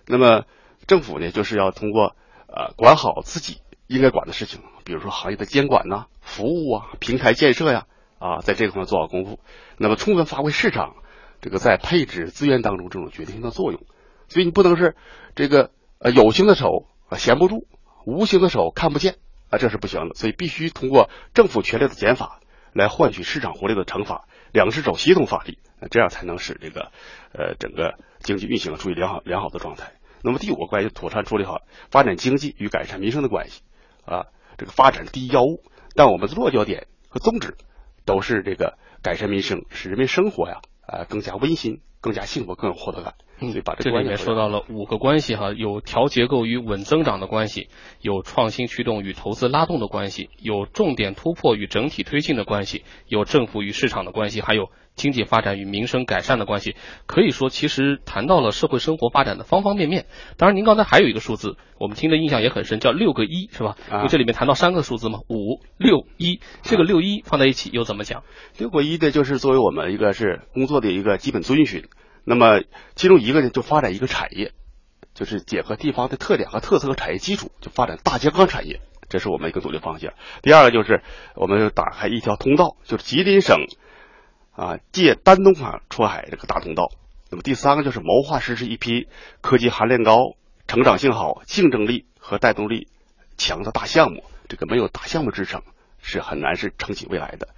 [0.04, 0.46] 那么，
[0.88, 2.16] 政府呢，就是要通过
[2.48, 7.86] 呃管好自己应该管的事情，比如说行业的监管呐、服务啊、平台建设呀，
[8.18, 9.40] 啊，在这个方面做好功夫。
[9.76, 10.96] 那么充分发挥市场
[11.40, 13.82] 这个在配置资源当中这种决定性的作用。
[14.28, 14.96] 所以你不能是
[15.34, 17.66] 这个呃有形的手啊闲不住，
[18.06, 19.16] 无形的手看不见
[19.50, 20.14] 啊，这是不行的。
[20.14, 22.40] 所以必须通过政府权力的减法
[22.72, 25.58] 来换取市场活力的惩罚，两只手协同发力，
[25.90, 26.92] 这样才能使这个
[27.34, 29.92] 呃整个经济运行处于良好良好的状态。
[30.22, 33.62] 那么第五个关系，妥善处理好发展经济与改善民生的关系
[34.04, 34.26] 啊，
[34.58, 35.62] 这个发展第一要务，
[35.94, 37.56] 但我们的落脚点和宗旨
[38.04, 43.14] 都是这个改善民生，使人民生活呀啊更加温馨、更加幸福、更有获得感。
[43.42, 47.68] 嗯，这里面说到了五个关系哈，有调结构与稳增长的关系，
[48.00, 56.76] 有创新驱动与投资拉动的关系，有重点突破与整体推进的关系，有政府与市场的关系，还有经济发展与民生改善的关系。
[57.06, 60.06] 可以说，其实谈到了社会生活发展的方方面面。
[60.36, 63.76] 当然，您刚才还有一个数字，我们听的印象也很深，叫六个一，是吧？
[63.90, 68.22] 因为这里面谈到三个数字嘛，五六一，这个六一放在一起又怎么讲？
[68.58, 71.84] 六个一的就是作为我们一个是工作的一个基本遵循。
[72.24, 72.62] 那么，
[72.94, 74.52] 其中一个呢，就发展一个产业，
[75.12, 80.12] 就是结合地方的特点和特色和产业基础，就发展大健康产业，这是我们一个努力方向。
[80.40, 81.02] 第二个就是
[81.34, 83.66] 我们打开一条通道，就是吉林省
[84.52, 86.92] 啊借丹东海出海这个大通道。
[87.28, 89.08] 那么第三个就是谋划实施一批
[89.40, 90.36] 科技含量高、
[90.68, 92.86] 成长性好、竞争力和带动力
[93.36, 94.22] 强的大项目。
[94.48, 95.62] 这个没有大项目支撑，
[96.00, 97.48] 是很难是撑起未来的。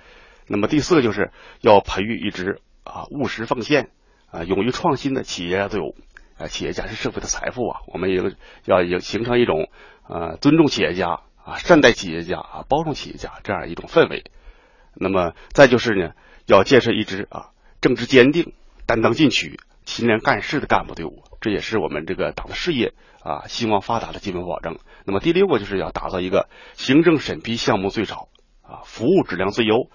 [0.47, 3.91] 那么第四个就是要培育一支啊务实奉献。
[4.35, 5.95] 啊，勇于创新的企业家队伍，
[6.37, 8.21] 啊，企业家是社会的财富啊，我们也
[8.65, 9.71] 要要形成一种
[10.03, 14.25] 啊尊重企业家啊善待企业家啊包容企业家这样一种氛围。
[14.97, 16.15] 那么再就是呢，
[16.47, 18.55] 要建设一支啊政治坚定、
[18.87, 22.93] 担当进取、勤廉干事的干部队伍，这也是我们这个党的事业
[23.23, 24.79] 啊兴旺发达的基本保证。
[25.05, 28.27] 那么第六个就是要打造一个行政审批项目最少
[28.63, 29.91] 啊服务质量最优、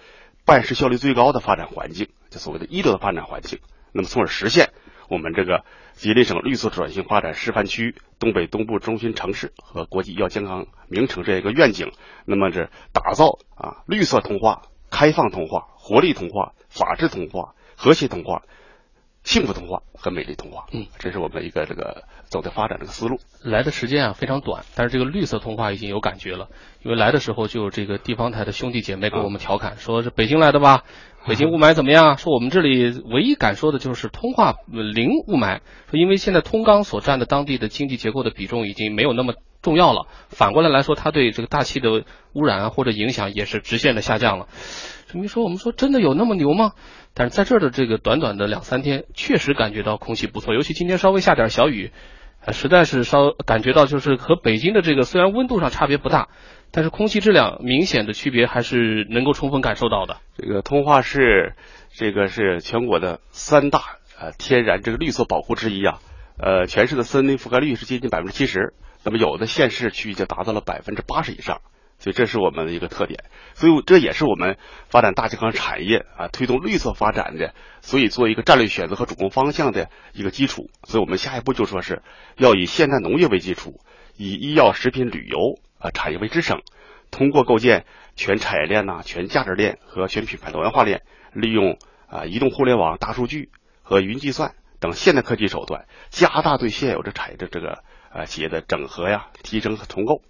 [0.46, 3.60] 办事效率最高的发展环境，就所谓的一流的发展环境。
[3.92, 4.72] 那么，从而实现
[5.08, 11.92] 我们这个吉林省绿色转型发展示范区、东北东部中心城市和国际医药健康名城这样一个愿景。
[12.26, 18.44] 那么，这打造啊绿色通化、开放通化、活力通化、法治通化、和谐通化、
[19.30, 20.66] 幸福通话和美丽通话。
[20.72, 23.20] 嗯，这是我们一个这个走的发展这个思路。
[23.44, 26.48] 来的时间啊非常短，但是这个绿色通话已经有感觉了。
[26.82, 30.84] 因为来的时候就有这个地方台的兄弟姐妹跟我们调侃，说是北京来的吧。
[31.28, 32.18] 北京雾霾怎么样？
[32.18, 35.60] 说我们这里唯一敢说的就是通化零雾霾。
[35.92, 40.08] 说因为现在通钢所占的当地的经济结构的比重已经没有那么重要了。
[40.30, 44.48] 反过来来说，它对这个大气的污染啊或者影响也是直线的下降了。
[45.12, 46.74] 这么一说，我们说真的有那么牛吗？
[47.16, 50.54] 但是在这儿的这个短短的两三天，确实感觉到空气不错。
[50.54, 51.92] 尤其今天稍微下点小雨，
[52.52, 56.30] 实在是稍感觉到就是和北京的这个虽然温度上差别不大。
[56.72, 60.18] 但是空气质量明显的区别还是能够充分感受到的。
[60.38, 61.56] 这个通化市，
[61.92, 63.80] 这个是全国的三大
[64.20, 65.98] 呃天然这个绿色保护之一啊。
[66.38, 71.62] 呃，全市的森林覆盖率是接近百分之七十，那么有的县市区域就达到了百分之八十以上，
[72.00, 73.26] 所以这是我们的一个特点。
[73.54, 74.58] 所以这也是我们
[74.90, 80.70] 发展大健康产业啊，推动绿色发展的，所以做一个战略选择和主攻方向的一个基础。
[80.84, 82.02] 所以我们下一步就说是
[82.38, 83.80] 要以现代农业为基础，
[84.18, 85.60] 以医药、食品、旅游。
[85.82, 86.62] 啊，产业为支撑，
[87.10, 87.86] 通过构建
[88.18, 91.78] 全产业链呐、全价值链和全品牌多元化链，利用
[92.10, 93.50] 啊移动互联网、大数据
[93.82, 97.82] 和云计算等现代科技手段，加大对现有的产业的这个
[98.12, 100.22] 啊企业的整合呀、提升和重构。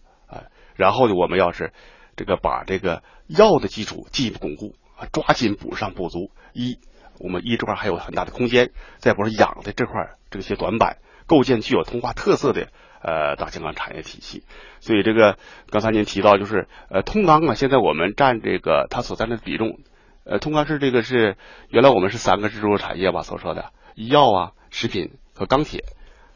[0.79, 1.73] 然后呢，我们要是
[2.15, 6.31] 这个把这个药的基础进一步巩固啊，抓紧补上不足。
[6.53, 6.79] 一，
[7.19, 12.69] 我们一这块还有很大的空间；再不是养的这块这些短板，构建具有通化特色的。
[13.01, 14.43] 呃，大健康产业体系，
[14.81, 15.37] 所以这个
[15.69, 19.79] 刚才您提到就是呃，通钢啊，现在我们占这个它所占的比重，
[20.25, 21.37] 呃，通钢是这个是
[21.69, 25.85] 原来我们是三个支柱产业吧所说的医药啊、食品和钢铁，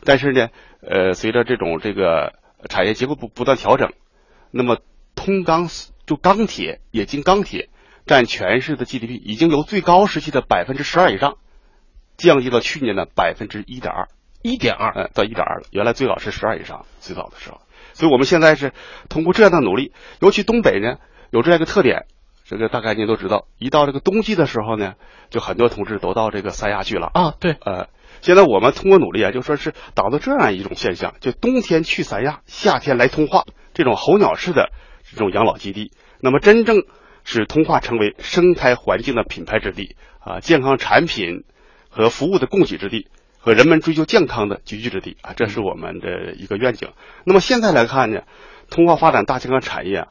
[0.05, 0.47] 但是呢，
[0.81, 2.31] 呃，随着这种这个
[2.69, 3.91] 产业结构不不断调整，
[4.55, 4.77] 那么
[5.15, 5.67] 通钢
[6.05, 7.69] 就钢铁冶金钢铁
[8.05, 11.37] 占全市的 GDP 已经由最高时期的百分之十二以上，
[12.17, 14.07] 降低到去年的百分之一点二。
[14.43, 15.67] 一点二，呃，到一点二了。
[15.71, 17.61] 原来最早是十二以上，最早的时候。
[17.93, 18.73] 所以我们现在是
[19.09, 20.97] 通过这样的努力，尤其东北呢
[21.31, 22.05] 有这样一个特点，
[22.43, 24.95] 这个大概您都知道，一到这个冬季的时候呢，
[25.29, 27.33] 就很多同志都到这个三亚去了啊。
[27.39, 27.87] 对，呃，
[28.23, 34.71] 现在我们通过努力啊，就说是导致这样一种现象，就冬天去三亚，夏天来通化，这种候鸟式的
[35.11, 36.83] 这种养老基地，那么真正
[37.25, 41.43] 使通化成为生态环境的品牌之地啊，健康产品
[41.89, 43.09] 和服务的供给之地。
[43.39, 46.93] 和人们追求健康的集聚之地啊，这是我们的一个愿景。
[47.25, 48.21] 那么现在来看呢，
[48.69, 50.07] 通化发展大健康产业啊，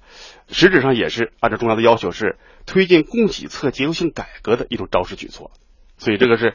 [0.48, 5.50] 实质上也是按照中央的要求，是推进供给侧结构性改革的一种招式举措。
[5.96, 6.54] 所以这个是，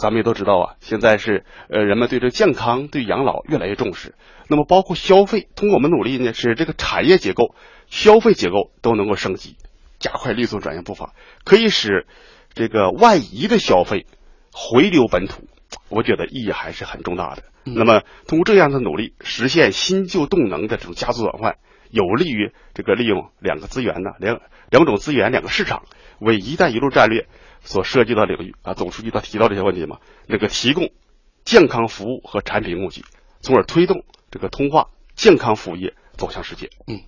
[0.00, 4.14] 咱们也都知道啊，现在是呃人们对这健康、对养老越来越重视。
[4.48, 7.54] 那么包括消费，通过我们努力呢，使这个产业结构、
[7.86, 9.56] 消费结构都能够升级，
[9.98, 12.06] 加快绿色转型步伐，可以使
[12.52, 14.06] 这个外移的消费
[14.52, 15.44] 回流本土。
[15.88, 17.42] 我觉得意义还是很重大的。
[17.64, 21.56] 那么通过这样的努力，实现新旧动能的这种加速转换，
[21.90, 25.84] 有利于这个利用两个资源呢，两两种资源、两个市场，
[26.20, 27.26] 为“一带一路”战略
[27.64, 29.98] 所涉及的领域啊，总书记他提到这些问题嘛，
[30.28, 30.90] 那个提供
[31.44, 33.02] 健康服务和产品供给，
[33.40, 36.68] 从而推动这个通化健康服务业走向世界。
[36.86, 37.00] 嗯，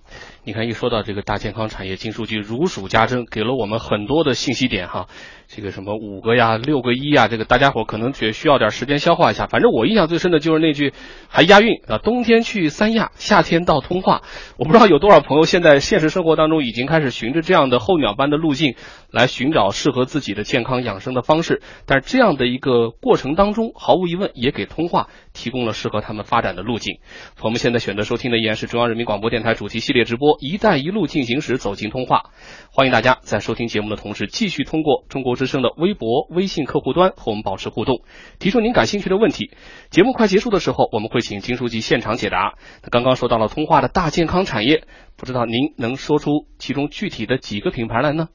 [0.43, 5.07] 你看一说到这个大健康产业，金书记如数家珍，给了我们很多的信息点哈。
[5.47, 9.47] 这个什么五个呀、六个一呀，这个大家伙可能觉需要点时间消化一下。
[9.47, 10.91] 反正我印象最深的就是那句
[11.29, 14.23] 还押韵啊，冬天去三亚，夏天到通化。
[14.57, 18.75] 我不知道有多少朋友现在现实生活当中已经开始循着这样的候鸟般的路径
[19.11, 21.61] 来寻找适合自己的健康养生的方式。
[21.85, 26.99] 但是这样的一个过程当中，毫无疑问也给通化提供了适合他们发展的路径。
[27.41, 32.23] 我们现在选择收听的依然是中央人民广播电台主题系列直播《一带一路进行时》，走进通化。
[32.71, 38.01] 欢迎大家在收听节目的同时，继续通过中国之声的微博、微信客户端和我们保持互动，
[38.39, 39.51] 提出您感兴趣的问题。
[39.89, 42.55] 节目快结束的时候，我们会请金书记现场解答。
[42.91, 44.83] 刚刚说到了通化的大健康产业，
[45.15, 48.27] 不知道您能说出其中具体的几个品牌来呢？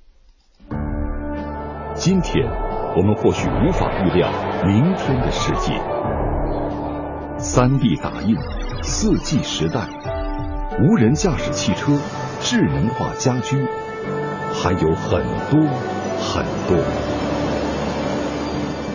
[1.94, 2.48] 今天
[2.96, 4.30] 我们或许无法预料
[4.66, 5.72] 明天的世界。
[7.36, 8.34] 三 D 打印、
[8.82, 9.80] 四 G 时代、
[10.80, 11.92] 无人驾驶汽车、
[12.40, 13.66] 智能化家居，
[14.54, 15.60] 还有很多
[16.18, 16.82] 很多。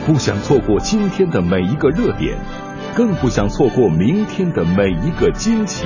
[0.07, 2.37] 不想错过今天的每一个热点，
[2.95, 5.85] 更不想错过明天的每一个惊奇。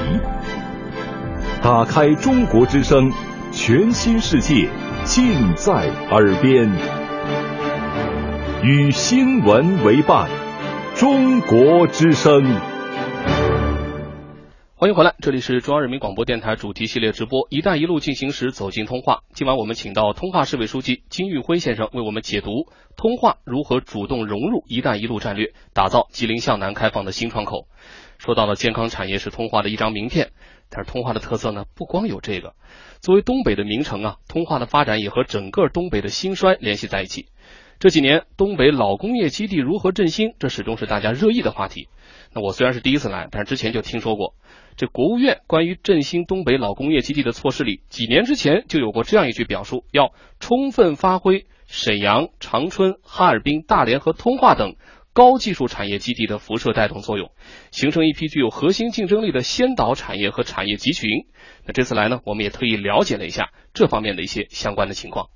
[1.61, 3.11] 打开中国之声，
[3.51, 4.69] 全新世界
[5.03, 7.00] 尽在耳边。
[8.63, 10.29] 与新闻为伴，
[10.95, 12.43] 中国之声。
[14.75, 19.21] 欢迎回来，这里是中央人民广播电台主题系列直播《一带一路进行时》，走进通化。
[19.33, 27.67] 今晚我们请到通化市委书记金玉辉先生为我们解读通化如何主动融入“一带一路”战略，打造吉林向南开放的新窗口。
[28.19, 30.33] 说到了健康产业是通化的一张名片，
[30.69, 32.53] 但是通化的特色呢，不光有这个。
[32.99, 37.25] 作为东北的名城啊，通化的发展也和整个东北的兴衰联系在一起。
[37.81, 41.89] 这几年东北老工业基地如何振兴，这始终是大家热议的话题。
[42.31, 44.35] 那我虽然是第一次来，但是之前就听说过。
[44.75, 54.75] 这国务院关于振兴东北老工业基地的措施里，几年之前就有过这样一句表述：要充分发挥沈阳、长春、哈尔滨、大连和通化等
[55.11, 57.31] 高技术产业基地的辐射带动作用，
[57.71, 61.09] 形成一批具有核心竞争力的先导产业和产业集群。
[61.65, 65.29] 那这次来呢，我们也特意了解了一下这方面的一些相关的情况。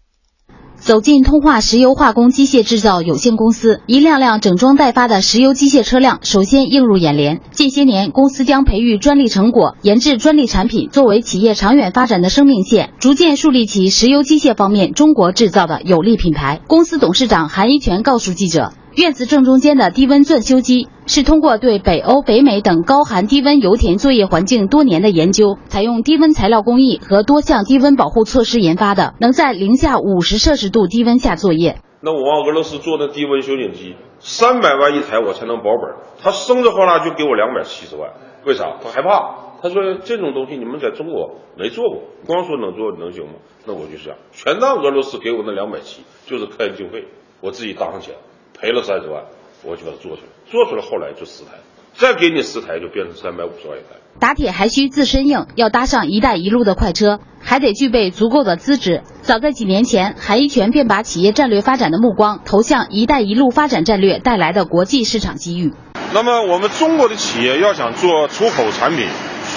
[0.77, 7.41] 走进通化石油化工机械制造有限公司，一辆辆整装待发的石油机械车辆首先映入眼帘。
[7.51, 16.61] 近些年，公司将培育专利成果、研制专利产品作为企业长远发展的生命线，逐渐树立起石油机械方面中国制造的有力品牌。
[16.67, 18.73] 公司董事长韩一泉告诉记者。
[18.95, 31.79] 院子正中间的低温钻修机是通过对北欧、北美等高寒低温油田作业环境多年的研究，采用低温材料工艺和多项低温保护措施研发的，能在零下五十摄氏度低温下作业。
[31.99, 38.12] 那我往俄罗斯做的低温修剪机，三百万一台我才能保本，他生着哗啦就给我两百七十万，
[38.45, 38.77] 为啥？
[38.81, 43.34] 他害怕，他说这种东西你们在中国没做过，光说能做能行吗？
[43.65, 47.10] 那我就想，全当俄罗斯给我那两百七，就是科研经费，
[47.41, 48.15] 我自己搭上钱。
[48.59, 49.23] 赔了三十万，
[49.63, 51.51] 我就把它做出来，做出来后来就十台，
[51.93, 53.99] 再给你十台就变成三百五十万一台。
[54.17, 59.03] 打铁还需自身硬，要搭上“一带一路”的快车，还得具备足够的资质。
[59.21, 65.73] 早在几年前，韩一泉便把企业战略发展的目光投向“一带一路”发展战略带来的国际市场机遇。
[66.13, 69.05] 那么，我们中国的企业要想做出口产品，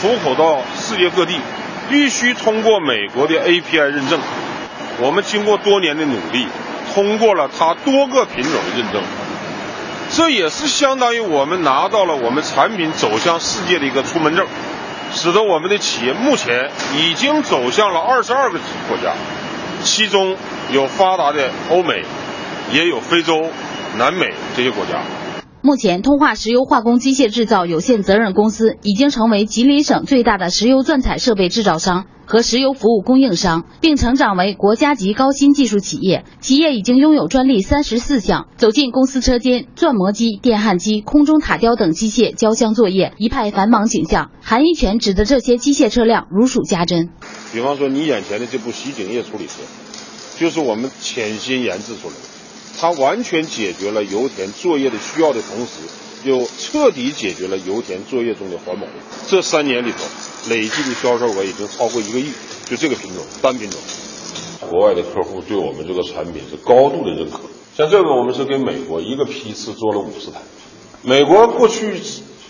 [0.01, 1.37] 出口到世界各地，
[1.89, 4.19] 必须通过美国的 API 认证。
[5.01, 6.47] 我们经过多年的努力。
[6.99, 9.01] 通过了它多个品种的认证，
[10.11, 14.45] 这也是相当于我们拿到了我们产品走向世界的一个出门证，
[15.15, 19.13] 使得我们的企业目前已经走向了二十二个国家，
[19.85, 20.37] 其中
[20.73, 22.03] 有发达的欧美，
[22.73, 23.49] 也有非洲、
[23.97, 24.99] 南美这些国家。
[25.61, 36.25] 目前，通化石油化工机械制造有限责任公司已经成为吉林省最大的石油钻采设备制造商和石油服务供应商，并成长为国家级高新技术企业。
[36.39, 38.47] 企业已经拥有专利三十四项。
[38.57, 44.31] 走进公司车间，钻模机、电焊机、空中塔吊等机械交相作业，一派繁忙景象。
[44.41, 47.09] 韩一全指的这些机械车辆如数家珍。
[47.53, 49.55] 比方说，你眼前的这部洗井液处理车，
[50.39, 52.28] 就是我们潜心研制出来的。
[52.81, 55.73] 它完全解决了油田作业的需要的同时，
[56.25, 59.01] 又彻底解决了油田作业中的环保问题。
[59.27, 59.99] 这三年里头，
[60.49, 62.33] 累计的销售额已经超过一个亿，
[62.67, 63.81] 就这个品种单品种。
[64.71, 67.41] 国外的客户对我们这个产品是高度的认可。
[67.77, 70.41] 像这个，我们是给美国一个批次做了五十台。
[71.03, 72.01] 美国过去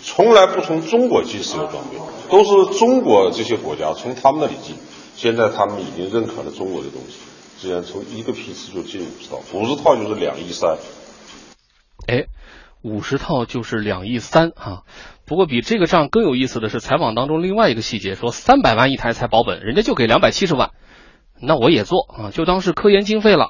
[0.03, 1.97] 从来不从中国进石油装备，
[2.29, 4.75] 都是中国这些国家从他们那里进。
[5.15, 7.15] 现在他们已经认可了中国的东西。
[7.61, 10.77] 这样从一个批次就进五十套，五十套就是两亿三。
[12.07, 12.25] 哎，
[12.81, 14.83] 五十套就是两亿三啊！
[15.25, 20.71] 不过比这个账更有意思的是，采访当中另外一个细节，说三百万一台才保本，人家就给两百七十万，
[21.41, 23.49] 那我也做啊，就当是科研经费了。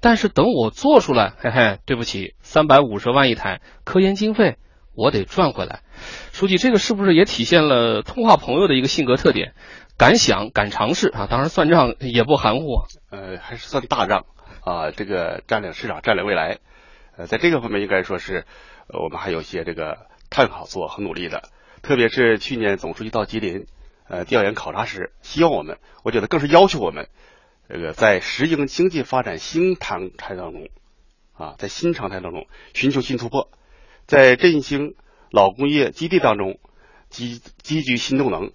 [0.00, 4.56] 但是等我做出来，嘿嘿，对不起，三百五十万一台科研经费，
[4.94, 5.80] 我得赚回来。
[6.32, 9.54] 书记，这个是不是也体现了通话朋友的一个性格特点？
[9.98, 11.26] 敢想敢尝试啊！
[11.28, 14.26] 当然算账也不含糊，呃，还是算大账
[14.64, 14.92] 啊。
[14.92, 16.60] 这个占领市场、占领未来，
[17.16, 18.46] 呃，在这个方面应该说是，
[18.86, 21.48] 我们还有一些这个探讨做很努力的。
[21.82, 23.66] 特别是去年总书记到吉林，
[24.08, 27.08] 呃，调研考察时，希望我们，我觉得更是要求我们，
[27.68, 30.68] 这个在实行经济发展新常态当中，
[31.34, 33.50] 啊，在新常态当中寻求新突破，
[34.06, 34.94] 在振兴
[35.32, 36.60] 老工业基地当中
[37.10, 38.52] 积积聚新动能。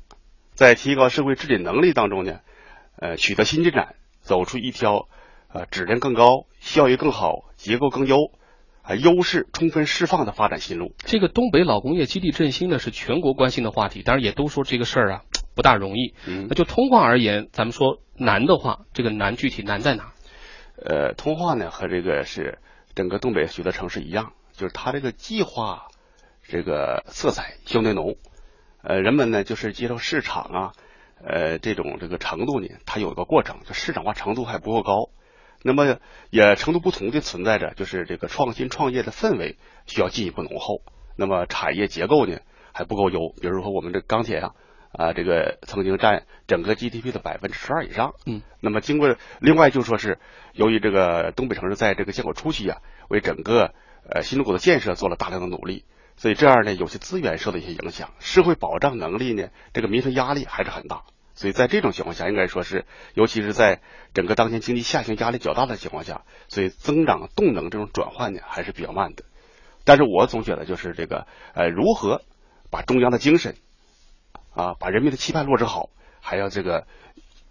[0.54, 2.40] 在提高社会治理能力当中呢，
[2.98, 5.08] 呃，取得新进展，走出一条
[5.52, 8.32] 呃质量更高、效益更好、结构更优、
[8.82, 10.94] 啊优势充分释放的发展新路。
[11.00, 15.22] 这个东北老工业基地振兴呢，是全国关心的话题，当然也都说这个事儿啊
[15.56, 16.14] 不大容易。
[16.28, 20.14] 嗯，那就通化而言，咱们说难的话，这个难具体难在哪？
[20.76, 22.60] 呃，通化呢和这个是
[22.94, 25.88] 整个东北许多城市一样，就是它这个计划
[26.44, 28.18] 这个色彩相对浓。
[28.84, 30.72] 呃，人们呢就是接受市场啊，
[31.26, 35.10] 呃，这种这个程度呢，它有一个过程，就市场化程度还不够高。
[35.64, 40.82] 那么也程度不同的存在着，就是这个创新创业的氛围需要进一步浓厚。
[41.16, 42.40] 那么产业结构呢
[42.74, 44.52] 还不够优，比如说我们这钢铁啊，
[44.92, 48.14] 啊，这个曾经占整个 GDP 的百分之十二以上。
[48.26, 48.42] 嗯。
[48.60, 50.20] 那么经过另外就说是
[50.52, 53.74] 由于这个东北城市在这个建国初期啊，为整个
[54.14, 55.86] 呃新中国的建设做了大量的努力。
[56.16, 61.04] 所以这样呢，有些资源受到一些影响，社会保障能力呢，这个民生压力还是很大。
[61.36, 62.86] 所以在这种情况下，应该说是，
[63.16, 63.82] 尤其是在
[64.14, 69.26] 整个当前经济下行压力较大的情况下，所以增长动能这种转换呢还是比较慢的。
[69.84, 72.22] 但是我总觉得就是这个，呃，如何
[72.70, 73.56] 把中央的精神
[74.54, 75.90] 啊，把人民的期盼落实好，
[76.22, 76.86] 还要这个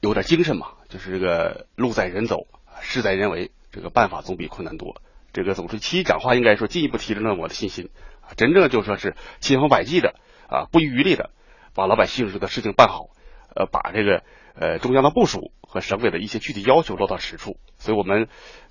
[0.01, 2.47] 有点精神嘛，就是这个路在人走，
[2.81, 5.03] 事在人为，这个办法总比困难多。
[5.33, 7.91] 这个总书记讲话应该说进一步提升了我的信心。
[8.37, 10.15] 真正就说是千方百计的
[10.49, 11.31] 啊，不遗余力的
[11.75, 13.09] 把老百姓的事情办好，
[13.55, 14.23] 呃，把这个
[14.55, 17.57] 呃中央的部署和省委的一些具体要求落到实处。
[17.79, 18.29] 所以我们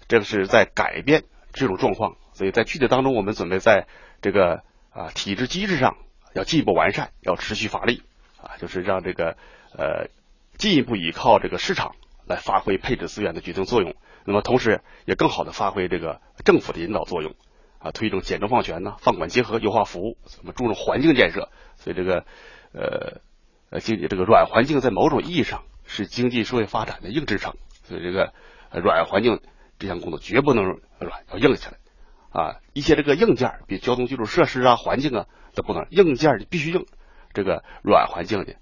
[0.07, 1.23] 这个是在改变
[1.53, 2.15] 这种状况。
[2.33, 3.87] 所以在具体当中，我们准备在
[4.21, 5.97] 这个啊体制机制上
[6.33, 8.03] 要进一步完善，要持续发力
[8.41, 9.35] 啊，就是让这个
[9.77, 10.07] 呃
[10.57, 11.95] 进一步依靠这个市场
[12.25, 13.95] 来发挥配置资源的决定作用。
[14.23, 17.35] 那么同时也更好的发挥这个政府的引导作用。
[17.81, 21.49] 啊，推动简政放权呢，放管结合，优化服务，怎么注重环境建设？
[21.77, 22.25] 所以这个，
[22.73, 23.21] 呃，
[23.71, 27.55] 呃，经济这个软环境在某种意义上是经济社会发展的硬支撑。
[27.81, 28.33] 所以这个
[28.71, 29.39] 软环境
[29.79, 30.63] 这项工作绝不能
[30.99, 31.77] 软，要硬起来。
[32.29, 35.25] 啊，一些这个硬件，比交通基础设施啊、环境啊
[35.55, 36.85] 都不能，硬件必须硬。
[37.33, 38.53] 这个软环境呢，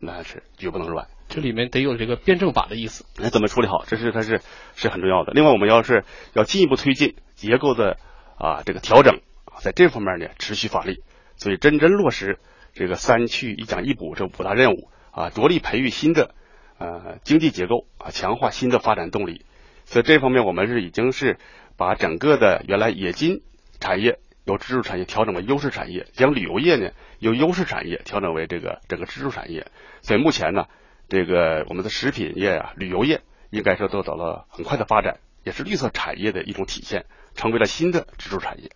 [0.00, 1.08] 那是绝不能软。
[1.28, 3.04] 这里面得有这个辩证法的意思。
[3.18, 3.84] 那怎么处理好？
[3.86, 4.40] 这是它是
[4.74, 5.32] 是很重要的。
[5.34, 7.98] 另外，我们要是要进一步推进结构的。
[8.42, 9.20] 啊，这个调整
[9.60, 11.00] 在这方面呢持续发力，
[11.36, 12.40] 所以真正落实
[12.74, 16.34] 这个三去一奖一补这五大任务啊，着力培育新的
[16.76, 19.44] 呃经济结构啊，强化新的发展动力。
[19.84, 21.38] 所以这方面我们是已经是
[21.76, 23.42] 把整个的原来冶金
[23.78, 26.90] 产业由支柱产业调整为优势产业，将旅游业呢
[27.20, 29.68] 由优势产业调整为这个整个支柱产业。
[30.00, 30.66] 所以目前呢，
[31.08, 33.20] 这个我们的食品业啊、旅游业
[33.50, 37.06] 应该说都得到了很快的发展，也是绿色产业的一种体现。
[37.34, 38.72] 成为了新的支柱产业，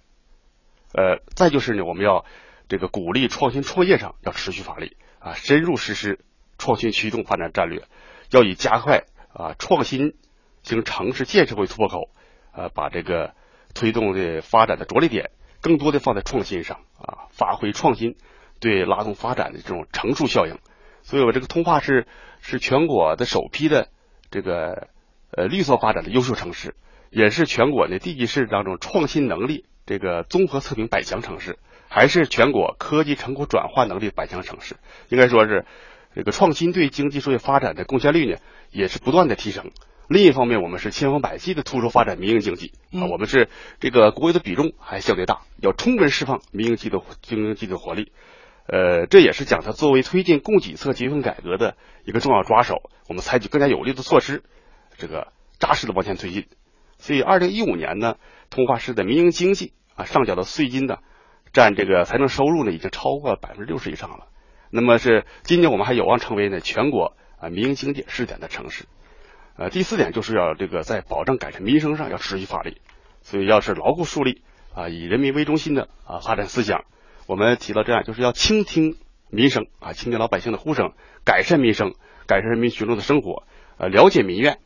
[0.94, 2.24] 呃，再就是呢，我们要
[2.68, 6.24] 这个鼓励创新创业上要持续发力啊，深入实施
[6.56, 7.84] 创新驱动发展战略，
[8.30, 9.04] 要以加快
[9.34, 10.14] 啊创新
[10.62, 12.08] 型城市建设为突破口，
[12.54, 13.34] 呃，把这个
[13.74, 18.16] 推动的发展的着力点更多的放在创新上啊，发挥创新
[18.58, 20.58] 对拉动发展的这种乘数效应。
[21.02, 22.06] 所以，我这个通化是
[22.40, 23.90] 是全国的首批的
[24.30, 24.88] 这个
[25.30, 26.74] 呃绿色发展的优秀城市，
[27.10, 31.58] 也是全国呢地级市当中创新能力这个综合测评百强城市，
[31.88, 34.76] 还是全国科技成果转化能力百强城市。
[35.08, 35.64] 应该说是
[36.14, 38.38] 这个创新对经济社会发展的贡献率呢，
[38.70, 39.70] 也是不断的提升。
[40.08, 43.48] 另一方面，我们是千方百计的突出发展民营经济啊，我们是
[43.80, 48.12] 这个国有的比重还相对大，要充分释放民营经济的经济的活力。
[48.68, 54.42] 呃，这也是讲它作为推进供给侧结构改革的一个重要抓手，我们采取更加有力的措施，
[54.99, 56.47] 这个扎实的往前推进。
[56.99, 58.16] 所以，二零一五年呢，
[58.51, 60.99] 通化市的民营经济啊上缴的税金呢，
[61.53, 64.26] 占这个财政收入呢已经超过百分之六十以上了。
[64.70, 68.86] 那么是今年我们还有望成为呢全国啊民营经济试点的城市。
[69.57, 72.80] 呃，第四点就是要这个在保障改善民生上要持续发力，
[73.22, 74.42] 所以要是牢固树立
[74.74, 76.84] 啊以人民为中心的啊发展思想。
[77.26, 78.97] 我们提到这样，就是要倾听
[79.30, 80.92] 民生啊，倾听老百姓的呼声，
[81.24, 81.94] 改善民生，
[82.26, 83.44] 改善人民群众的生活，
[83.78, 84.59] 呃，了解民怨，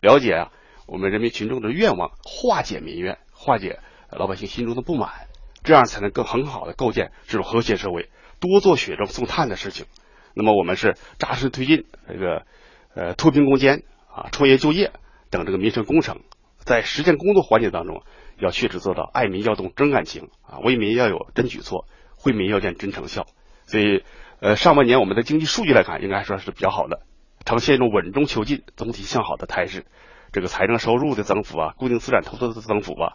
[0.00, 0.52] 了解啊
[0.86, 3.80] 我们人民群众的愿望，化解民怨，化解
[4.10, 5.28] 老百姓心中的不满，
[5.62, 8.10] 这样才能更很好的构建这种和谐社会。
[8.40, 9.86] 多做雪中送炭的事情。
[10.34, 12.46] 那么我们是扎实推进这个
[12.94, 13.82] 呃脱贫攻坚。
[14.10, 14.90] 啊，创业就业
[15.30, 16.22] 等这个民生工程，
[16.64, 18.02] 在实践工作环节当中，
[18.40, 21.86] 要确实做到爱民要动真感情啊，为民要有真举措，
[22.16, 23.26] 惠民要见真成效。
[23.66, 24.02] 所以，
[24.40, 27.02] 呃，上半年我们的经济数据来看，应该说是比较好的，
[27.48, 29.86] 呈现一种稳中求进、总体向好的态势。
[30.32, 33.14] 这个财政收入的增幅啊，固定资产投资的增幅啊，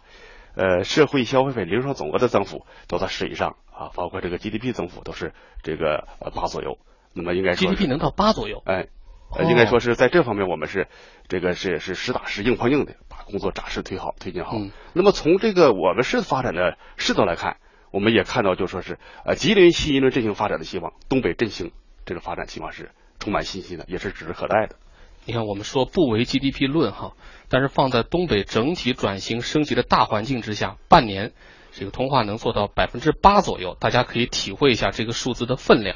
[0.55, 6.79] 呃，社会消费品零售总额的增幅都在十以上啊，包括这个 GDP 增幅都是这个呃八左右。
[7.13, 8.63] 那么应该 GDP 能到八左右？
[8.65, 8.87] 哎。
[9.35, 10.87] 呃，应该说是在这方面，我们是
[11.27, 14.57] 这个是是实打实硬碰硬的，把工作扎实推好、推进好。
[14.93, 17.57] 那么从这个我们市发展的势头来看，
[17.91, 21.71] 我们也看到，就说是呃，吉林新一轮振兴发展的希望，东北振兴
[22.05, 22.91] 这个发展情况是
[23.23, 24.75] 充满信心的，也是指日可待的。
[25.23, 27.13] 你看，我们说不为 GDP 论哈，
[27.47, 31.31] 但是放在东北整体转型升级的大环境之下，半年
[31.71, 35.95] 这个通化能做到百分之八左右，大家可以体会一下这个数字的分量。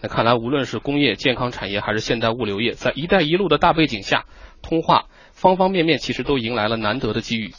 [0.00, 4.24] 那看来，无论是工业、健康产业还是现代物流业，在“一带一路”的大背景下，
[4.60, 7.52] 通化方方面面其实都迎来了难得的机遇。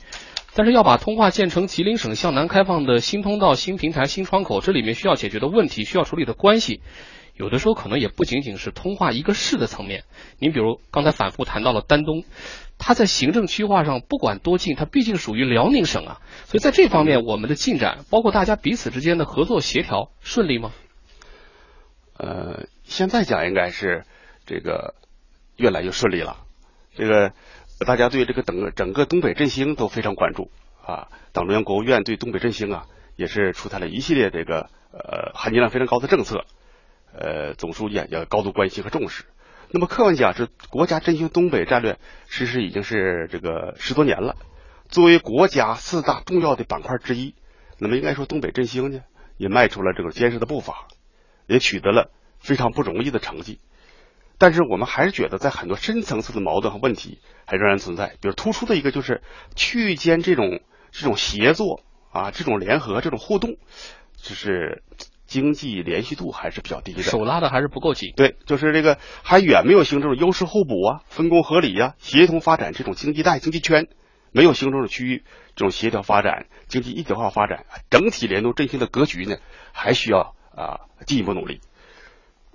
[0.54, 6.82] 但是，要把通化建成吉林省向南开放的新通道、新平台、新窗口，这里面需要解决的问题、需要处理的关系，
[7.38, 10.04] 有的时候可能也不仅仅是通化一个市的层面。
[10.40, 12.24] 您比如刚才反复谈到了丹东，
[12.80, 16.22] 它在行政区划上不管多近，它毕竟属于辽宁省啊。
[16.46, 20.72] 所以在这方面，我们的进展，包括大家彼此之间的合作协调，顺利吗？
[22.18, 24.04] 呃，现在讲应该是
[24.48, 24.96] 这个
[25.56, 26.38] 越来越顺利了。
[26.96, 27.34] 这个
[27.86, 30.50] 大家对这个整个整个东北振兴都非常关注
[30.84, 31.10] 啊。
[31.34, 36.44] 党中央、国务院对东北振兴啊，也是出台了一系列这个呃含金量非常高的政策。
[37.14, 39.26] 呃，总书记也高度关心和重视。
[39.70, 44.36] 那么客观讲，是国家振兴东北战略实施已经是这个十多年了。
[44.90, 47.36] 作为国家四大重要的板块之一，
[47.78, 49.02] 那么应该说东北振兴呢，
[49.38, 50.88] 也迈出了这个坚实的步伐。
[51.50, 53.62] 也取得了非常不容易的成绩，
[54.38, 58.18] 但是我们还是觉得，在很多深层次的矛盾和问题还仍然存在。
[58.20, 59.22] 比如突出的一个就是
[59.56, 60.60] 区域间这种
[60.92, 63.56] 这种协作啊，这种联合、这种互动，
[64.18, 64.84] 就是
[65.28, 68.14] 经济连续度还是比较低的，手拉的还是不够紧。
[68.16, 73.88] 对，就是这个还远没有形成优势互补啊、分工合理呀、协同发展这种经济带、经济圈，
[74.32, 75.24] 没有形成的区域
[75.56, 79.38] 这种协调发展、经济一体化发展、整体联动振兴的格局呢，
[79.72, 80.34] 还需要。
[80.58, 81.62] 啊，进一步努力。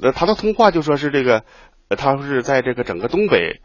[0.00, 1.44] 呃，他的通话就说是这个，
[1.90, 3.60] 他是在这个整个东北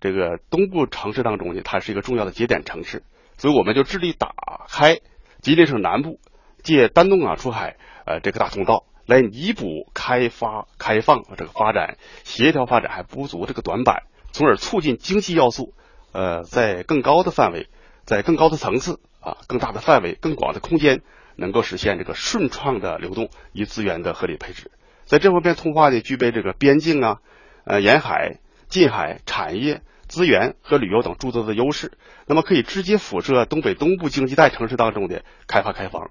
[0.00, 3.02] 这个东部城市当中呢，它是一个重要的节点城市，
[3.36, 4.32] 所以我们就致力打
[4.70, 5.00] 开
[5.42, 6.20] 吉林省南部
[6.62, 15.74] 借丹东港出海呃这个大通道，来弥补开发开放这个发展协调发展还不足这个短板，从而促进经济要素
[16.12, 17.68] 呃在更高的范围，
[18.04, 21.02] 在更高的层次啊更大的范围更广的空间。
[21.36, 24.70] 能够实现这个顺畅的流动与资源的合理配置，
[25.06, 27.20] 在这方面，通化呢具备这个边境啊、
[27.64, 31.92] 呃沿海、近海产业资源和旅游等诸多的优势，
[32.26, 36.10] 那么可以直接辐射东北东部经济带城市当中的开发开放。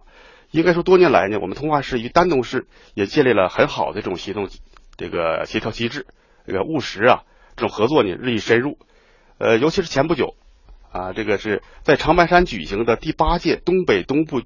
[0.51, 4.49] 应该说，多年来呢，我们通化市与丹东市也建立了很好的这种协同
[4.97, 6.07] 这个协调机制，
[6.45, 7.23] 这个务实啊，
[7.55, 8.77] 这种合作呢日益深入。
[9.37, 10.35] 呃，尤其是前不久
[10.91, 14.41] 啊，这个是在长白山举行的第八届东北东部。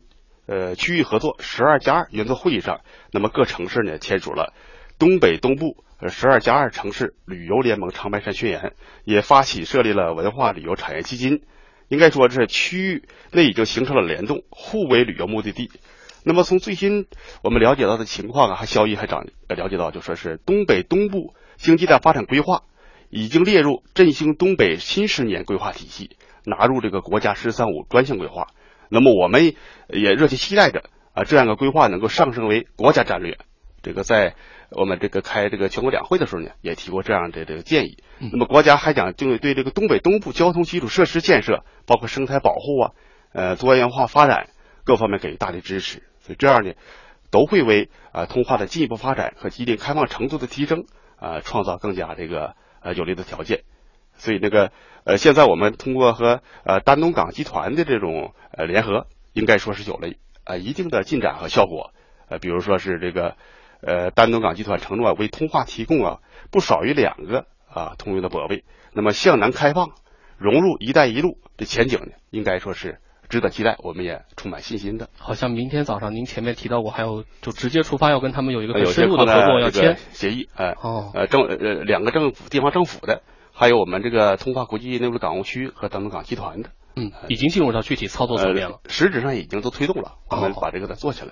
[0.46, 2.82] 呃，区域合作十二加二原则会议上，
[3.14, 4.54] 那么各城市呢签署了
[5.00, 8.74] 东北东部十二加二城市旅游联盟长白山宣言，
[9.06, 11.44] 也发起设立了文化旅游产业基金，
[11.88, 15.72] 应该说是区域内已经形成了联动，互为旅游目的地。
[16.24, 17.08] 那么从最新
[17.44, 22.64] 我们了解到的情况啊，还消息还长了解到，就说是东北东部经济带发展规划
[23.10, 28.48] 已经列入振兴东北新十年规划体系，纳入这个国家“十三五”专项规划。
[28.90, 29.54] 那么我们
[29.90, 33.38] 也热切期待着啊，这样的规划能够上升为国家战略。
[33.82, 34.36] 这个在
[34.76, 38.04] 我们这个开这个全国两会的时候呢，也提过这样的这个建议。
[38.20, 42.92] 那么国家还讲就对这个东北东部交通基础设施建设，包括生态保护啊，
[43.34, 44.50] 呃多元化发展
[44.84, 46.04] 各方面给予大力支持。
[46.20, 46.74] 所以这样呢，
[47.32, 50.86] 都会为啊通化的进一步发展和吉林开放程度的提升
[51.18, 53.64] 啊创造更加这个呃有利的条件。
[54.16, 54.72] 所以那个
[55.04, 60.08] 呃现在我们通过和呃丹东港集团的这种呃联合，应该说是有了
[60.46, 61.92] 呃一定的进展和效果。
[62.30, 63.36] 呃，比如说是这个
[63.86, 66.20] 呃丹东港集团承诺为通化提供啊
[66.52, 68.64] 不少于两个啊通用的泊位。
[68.94, 69.92] 那么向南开放
[70.38, 73.00] 融入“一带一路”的前景呢，应该说是。
[73.30, 75.10] 值得期待，我们也充满信心的。
[75.18, 80.50] 好像明天早上您前面提到过，还有就直接出发要跟他们有一个很深入的合作，要签协议。
[80.54, 88.82] 哎，哦，呃，政呃两个政府地方政府的，还有我们这个通化国际内陆港务区和丹东港集团的，嗯，已经进入到具体操作层面了。
[88.88, 91.32] 实质上已经都推动了，我们把这个再做起来。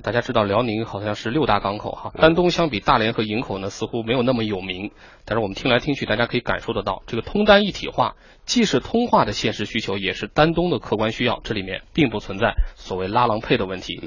[0.00, 4.90] 大家知道辽宁好像是六大港口哈，丹东相比大连和营口呢，似乎没有那么有名。
[5.26, 8.16] 但是我们听来听去，大家可以感受得到，这个通单一体化
[8.46, 11.40] 既是通化的现实需求，也是丹东的客观需要。
[11.44, 14.00] 这里面并不存在所谓拉郎配的问题。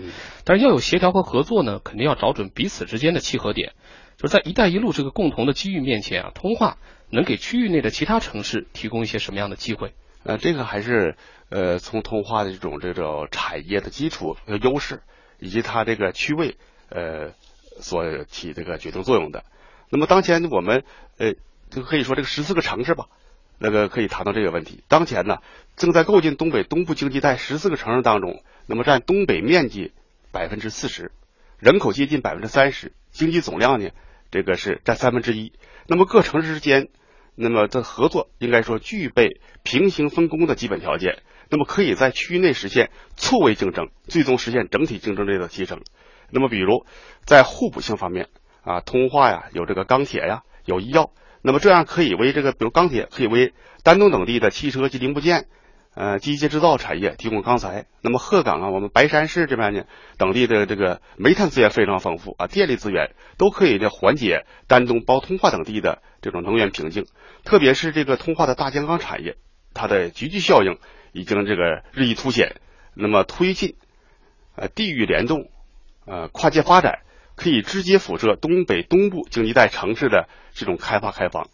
[0.44, 3.74] 但是要有协调和合作呢，肯定要找准彼此之间的契合点。
[4.18, 6.78] 就是在“一带一路”这个共同的机遇面前啊，通化
[7.12, 9.94] 能给区域内的其他城市提供一些什么样的机会？
[10.24, 11.16] 呃，这个还是
[11.50, 15.02] 呃从通化的这种这种产业的基础和优势。
[15.40, 16.56] 以及它这个区位，
[16.90, 17.34] 呃，
[17.80, 19.44] 所起这个决定作用的。
[19.90, 20.84] 那么当前我们，
[21.18, 21.34] 呃，
[21.70, 23.08] 就可以说这个十四个城市吧，
[23.60, 24.84] 那个可以谈到这个问题。
[24.88, 25.38] 当前呢，
[25.76, 29.92] 正在构建东北东部经济带十四个城市当中，那么占东北面积
[30.32, 31.12] 百分之四十，
[31.60, 33.92] 人口接近百分之三十，经济总量呢，
[34.32, 35.54] 这个是占三分之一。
[35.88, 36.90] 那么各城市之间，
[37.36, 41.20] 那么的合作应该说具备平行分工的基本条件。
[41.50, 45.82] 那么可以在区域内实现错位竞争，最终实现整体竞争力的提升。
[46.32, 46.86] 那么比如
[47.24, 48.30] 在互补性方面
[48.64, 55.46] 啊，通化呀有这个钢铁呀，有医药，那么这样可以为这个比如钢铁可以为丹东等地的汽车及零部件，
[55.94, 57.86] 呃机械制造产业提供钢材。
[58.02, 59.84] 那么鹤岗啊，我们白山市这边呢
[60.18, 67.06] 等地的这个煤炭资源非常丰富啊，电力资源都可以呢缓解丹东包通化等地的这种能源瓶颈。
[67.44, 69.38] 特别是这个通化的大金刚产业，
[69.76, 70.80] 它的集聚效应。
[71.16, 72.58] 已经这个日益凸显，
[72.94, 73.78] 那么推进，
[74.58, 75.50] 呃地域联动，
[76.06, 77.00] 呃跨界发展，
[77.38, 81.48] 可以直接辐射东北东部经济带城市的这种开发开放。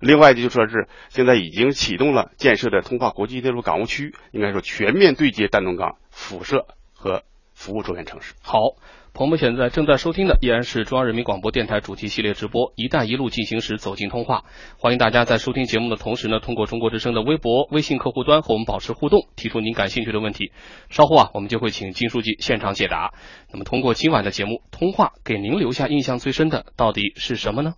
[0.00, 7.22] 另外就说是现在已经启动了建设的通化国际内陆港务区，应该说全面对接丹东港，辐射和
[7.54, 8.34] 服务周边城市。
[8.42, 8.58] 好。
[9.16, 14.42] 朋友们现在正在收听的依然是中央人民广播电台主题系列直播《一带一路进行时》，走进通话。
[14.76, 20.50] 欢迎大家在收听节目的同时呢，通过中国之声的微博、微信客户端和我们保持互动，提出您感兴趣的问题。
[20.90, 23.14] 稍后啊，我们就会请金书记现场解答。
[23.52, 27.74] 那么，通过今晚的节目通话，给您留下印象最深的到底是什么呢？“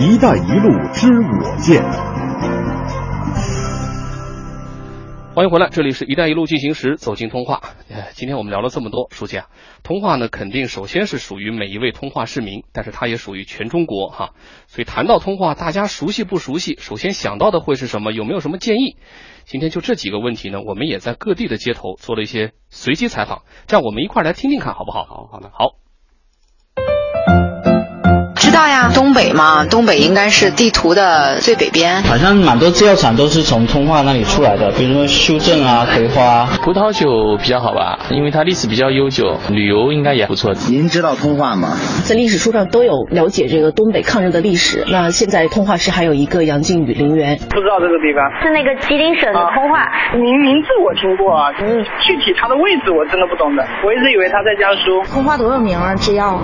[0.00, 2.13] 一带一路”知我见。
[5.34, 7.60] 欢迎回来，这里是一带一路进行时，走进通话。
[8.12, 9.48] 今天我们聊了这么多，书记啊，
[9.82, 14.30] 通话呢肯定首先是属于每一位通话市民，但是它也属于全中国哈。
[14.68, 16.76] 所以谈到通话，大家熟悉不熟悉？
[16.78, 18.12] 首先想到的会是什么？
[18.12, 18.96] 有没有什么建议？
[19.44, 25.02] 今天就这几个问题呢，我们也在各地的街头做了一些随机采访，这样我们一块来听听看好不好？
[25.04, 25.83] 好好的，好。
[28.54, 32.00] 知道呀，东北嘛，东北应该是地图的最北边。
[32.04, 36.46] 好像蛮多制药厂都是从通化那里出来的，比如说修正啊、葵花。
[36.62, 40.54] 葡萄酒比较好吧，因为它历史比较悠久，旅游应该也不错。
[40.68, 41.70] 您知道通化吗？
[42.04, 44.84] 在历史书上都有了解这个东北抗日的历史。
[44.86, 47.36] 那现在通化市还有一个杨靖宇陵园。
[47.50, 49.90] 不知道这个地方是那个吉林省的通化。
[50.14, 53.66] 您名字我听过啊，嗯，具体它的位置我真的不懂的。
[53.84, 55.02] 我一直以为它在江苏。
[55.12, 56.38] 通化多有名啊，制药。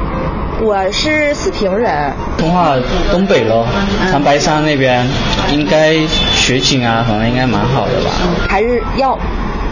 [0.63, 1.91] 我是四平人，
[2.39, 2.75] 通化
[3.11, 3.67] 东北喽，
[4.11, 5.07] 长白山那边
[5.53, 5.95] 应该
[6.35, 8.11] 雪景啊，可能应该蛮好的吧。
[8.49, 9.19] 还是要，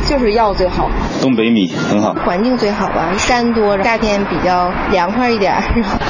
[0.07, 0.91] 就是药最好。
[1.21, 5.55] 东北米很好，环境最好吧，山多，夏天比较凉快一点。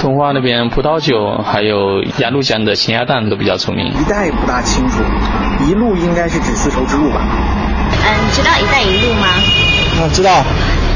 [0.00, 3.86] 通化那边葡萄酒还有鸭绿江的咸鸭蛋都比较出名。
[3.88, 5.02] 一带不大清楚，
[5.66, 7.20] 一路应该是指丝绸之路吧？
[7.90, 9.26] 嗯，知道一带一路吗？
[10.00, 10.44] 嗯，知道。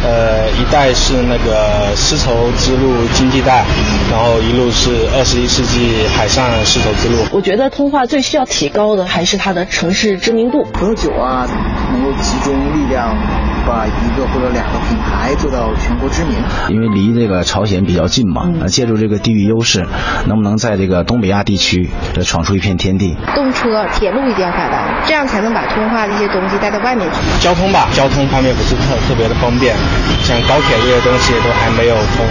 [0.04, 3.64] 呃，一带是那个丝绸之路经济带，
[4.10, 7.24] 然后一路是二十一世纪海上丝绸之路。
[7.32, 10.64] 我觉得通化最需要提高的还是它的城市知名度。
[10.72, 11.46] 葡萄酒啊，
[11.92, 13.16] 能够集中力量。
[13.64, 16.34] 把一个或者两个品牌做到全国知名，
[16.68, 19.86] 因为离这个朝鲜比较近嘛，啊，借助这个地域优势，
[20.26, 21.88] 能不能在这个东北亚地区
[22.24, 23.14] 闯出一片天地？
[23.36, 27.16] 动车、铁路一定要发达，这样才能把通化的一些东西带到外面去。
[27.40, 29.76] 交通吧，交通方面不是特特别的方便，
[30.22, 32.26] 像高铁这些东西都还没有通。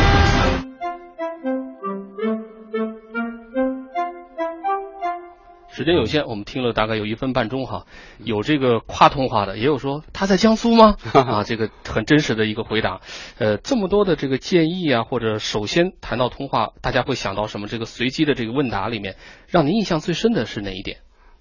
[5.74, 7.88] 时间有限，我们听了大概有一分半钟哈，
[8.20, 10.96] 有这个跨通话的，也有说他在江苏吗？
[11.14, 13.02] 啊，这个很真实的一个回答。
[13.40, 17.68] 呃，这么多的这个建议啊，或者首先谈到通话，大家会想到什么？
[17.68, 19.16] 这个随机的这个问答里面，
[19.48, 21.00] 让您印象最深的是哪一点？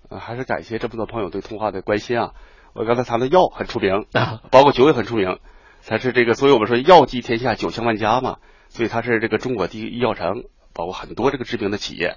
[0.09, 2.31] 呃，还是感谢这么多朋友对通话的关心啊。
[2.73, 4.07] 我刚才谈的药很出名，
[4.51, 5.39] 包括酒也很出名，
[5.87, 12.17] 它是这个，所以我们说药济天下，酒香万家嘛，所以它是这个中国第一医药城，包括很多这个知名的企业。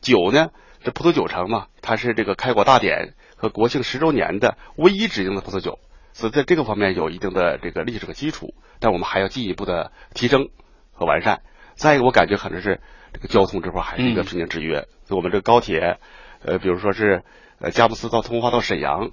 [0.00, 0.50] 酒呢？
[0.84, 5.78] 这葡萄酒城嘛，它是这个开国大典和国庆十周年的唯一指定的葡萄酒，
[6.12, 8.52] 所以在这个方面有一定的这个历史和基础。
[8.80, 10.48] 但我们还要进一步的提升
[10.90, 11.42] 和完善。
[11.74, 12.80] 再一个，我感觉可能是
[13.12, 14.88] 这个交通这块还是一个瓶颈制约。
[15.08, 15.98] 我们这个高铁，
[16.44, 17.22] 呃，比如说是
[17.60, 19.12] 呃佳木斯到通化到沈阳，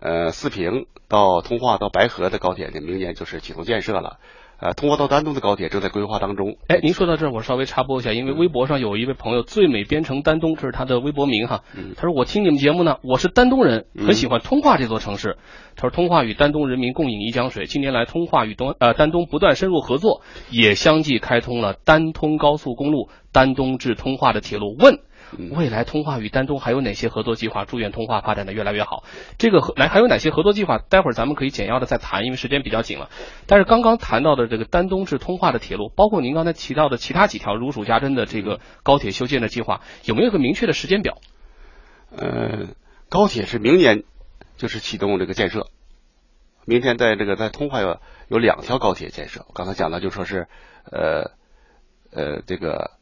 [0.00, 4.18] 呃四平到通化到白河的高铁呢，明年就是启动建设了。
[4.58, 6.56] 呃，通化到丹东的高铁正在规划当中。
[6.68, 11.62] 哎，您说到这儿，我稍微插播一下，因为微博上有一位朋友“最美编程丹东”，这是他的微博名哈。
[11.94, 15.36] 他说：“我听你们节目呢，我是丹东人，很喜欢通化这座城市。
[15.76, 17.66] 他说，通化与丹东人民共饮一江水。
[17.66, 24.74] 近年来，通化与东呃丹东不断深入合作，也相继开通了丹通高速公路、丹东至通化的铁路。
[24.78, 25.00] 问。”
[25.50, 27.64] 未来通化与丹东还有哪些合作计划？
[27.64, 29.04] 祝愿通化发展的越来越好。
[29.38, 30.78] 这个来还有哪些合作计划？
[30.78, 33.10] 待会儿咱们可以简要的再谈，因为时间比较紧了。
[33.46, 41.18] 但是刚刚谈到的这个丹东至通化的铁路，包括您刚才提到的其他几条如数家珍的这个高铁修建的计划，有没有个明确的时间表？
[42.16, 42.68] 呃，
[43.08, 44.04] 高铁是明年
[44.56, 45.66] 就是启动这个建设，
[46.64, 49.44] 明天在这个在通化有有两条高铁建设。
[49.48, 50.48] 我刚才讲的就说是
[50.90, 51.32] 呃
[52.10, 52.95] 呃这个。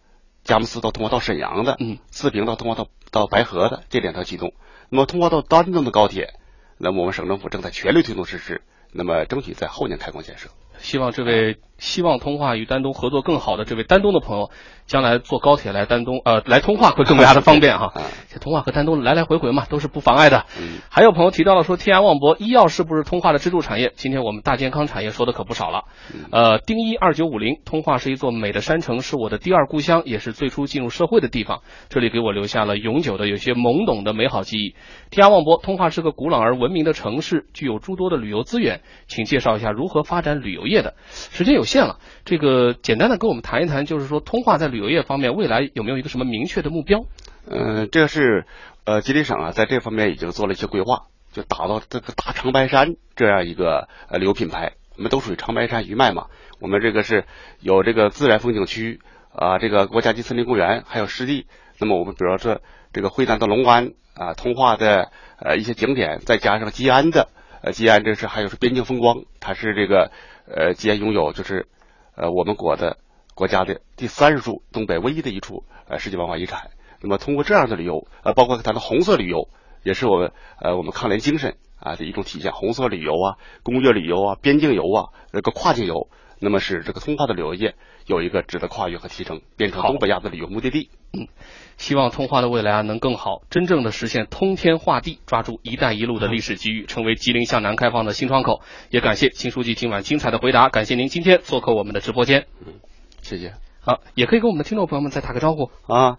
[0.45, 4.53] 佳木斯到通化到沈阳的，嗯，四平到通化到到白河的这两条启动，
[4.91, 6.35] 那么通化到丹东的高铁，
[6.79, 10.51] 那么我们省政府正在全力推动实施，那么争取在后年开工建设。
[10.79, 14.51] 希望这位希望通化与丹东合作更好的这位丹东的朋友，
[14.87, 17.93] 将来坐高铁来丹东，呃，来通化会更加的方便哈。
[18.31, 20.45] 这通化和丹东来来回回嘛，都是不妨碍的。
[20.91, 23.93] 还有朋友提到了说，天涯望博医药是不是通化的支柱产业？
[23.97, 25.85] 今天我们大健康产业说的可不少了。
[26.31, 31.63] 呃，丁一二九五零，通化是一座美的山城，是我的第二故乡，也是最初进入社会的地方。
[31.89, 34.75] 这里给我留下了永久的、有些懵懂的美好记忆。
[35.11, 40.75] 天涯望博，通化是个古老而文明的城市，具有诸多的旅游资源，请介绍一下如何发展旅游业。
[40.75, 47.05] 业的时间有限见了，这个简单的跟我们谈一谈，就是说通化在旅游业方面未来有没有一个什么明确的目标？
[47.51, 48.47] 嗯，这个是
[48.85, 54.75] 呃吉林省啊，在这方面已经做了一些规划，就打造这个大长白山这样一个呃旅游品牌。
[54.97, 56.27] 我们都属于长白山余脉嘛，
[56.61, 57.25] 我们这个是
[57.59, 59.01] 有这个自然风景区
[59.35, 61.49] 啊，这个国家级森林公园，还有湿地。
[61.81, 62.61] 那么我们比如说
[62.93, 65.11] 这个会南到龙湾啊，通化的
[65.41, 67.27] 呃一些景点，再加上吉安的
[67.65, 70.13] 呃吉安，这是还有是边境风光，它是这个。
[70.47, 71.69] 呃，既然拥有就是
[72.15, 72.99] 呃我们国的
[73.35, 76.69] 国家的第三十处东北唯一的一处呃世界文化遗产，
[77.01, 79.49] 那么通过这样的旅游，呃，包括它的红色旅游，
[79.83, 82.53] 也是我们呃我们抗联精神啊的一种体现。
[82.53, 86.11] 红色旅游啊，工业旅游啊，边境游啊，这个跨境游，
[86.41, 90.91] 那么使这个通化的旅游业有一个值得跨越和提升，变成东北亚的旅游目的地。
[91.17, 91.29] 嗯。
[91.77, 98.61] 希望通化的未来啊能更好，真正的实现通天化地，抓住“一带一路”的历史机遇，成为吉林向南开放的新窗口。
[98.91, 102.47] 也感谢秦书记今晚精彩的回答，感谢您今天做客我们的直播间。
[102.65, 102.75] 嗯，
[103.23, 103.55] 谢谢。
[103.81, 106.17] 好，也可以跟我们的听众朋友们再打个招呼啊。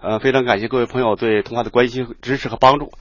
[0.00, 2.92] 呃，非常感谢各位朋友对通化的关心、支持和帮助。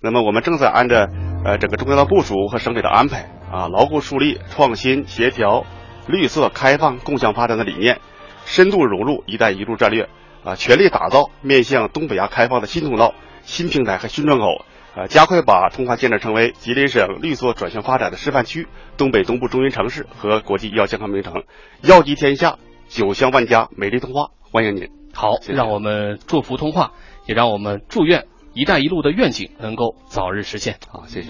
[0.00, 1.08] 那么我们正在按照
[1.44, 5.66] 呃整个中央的部署和省委的安排啊，牢固树立创新、协调、
[6.06, 7.98] 绿色、开放、共享发展的理念，
[8.44, 10.08] 深度融入“一带一路”战略。
[10.48, 14.64] 啊，全力打造面向东北亚开放的新通道、新平台和新窗口，
[14.96, 21.44] 啊，加快把通化建设成为吉林省绿色转型发展的示范区、东北东部中心城市和国际医药健康名城，
[21.82, 22.56] 药及天下、
[22.88, 24.88] 酒香万家，美丽通化，欢迎您。
[25.12, 26.92] 好，让我们祝福通化，
[27.26, 28.24] 也让我们祝愿
[28.54, 30.76] “一带一路”的愿景能够早日实现。
[30.88, 31.28] 好，谢谢。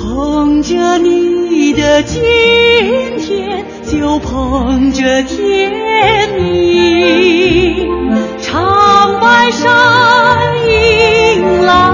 [0.00, 2.22] 捧着你的今
[3.18, 7.88] 天，就捧着天明。
[8.40, 9.66] 长白山
[10.68, 11.92] 迎来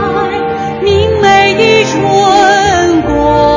[0.82, 3.53] 明媚的春光。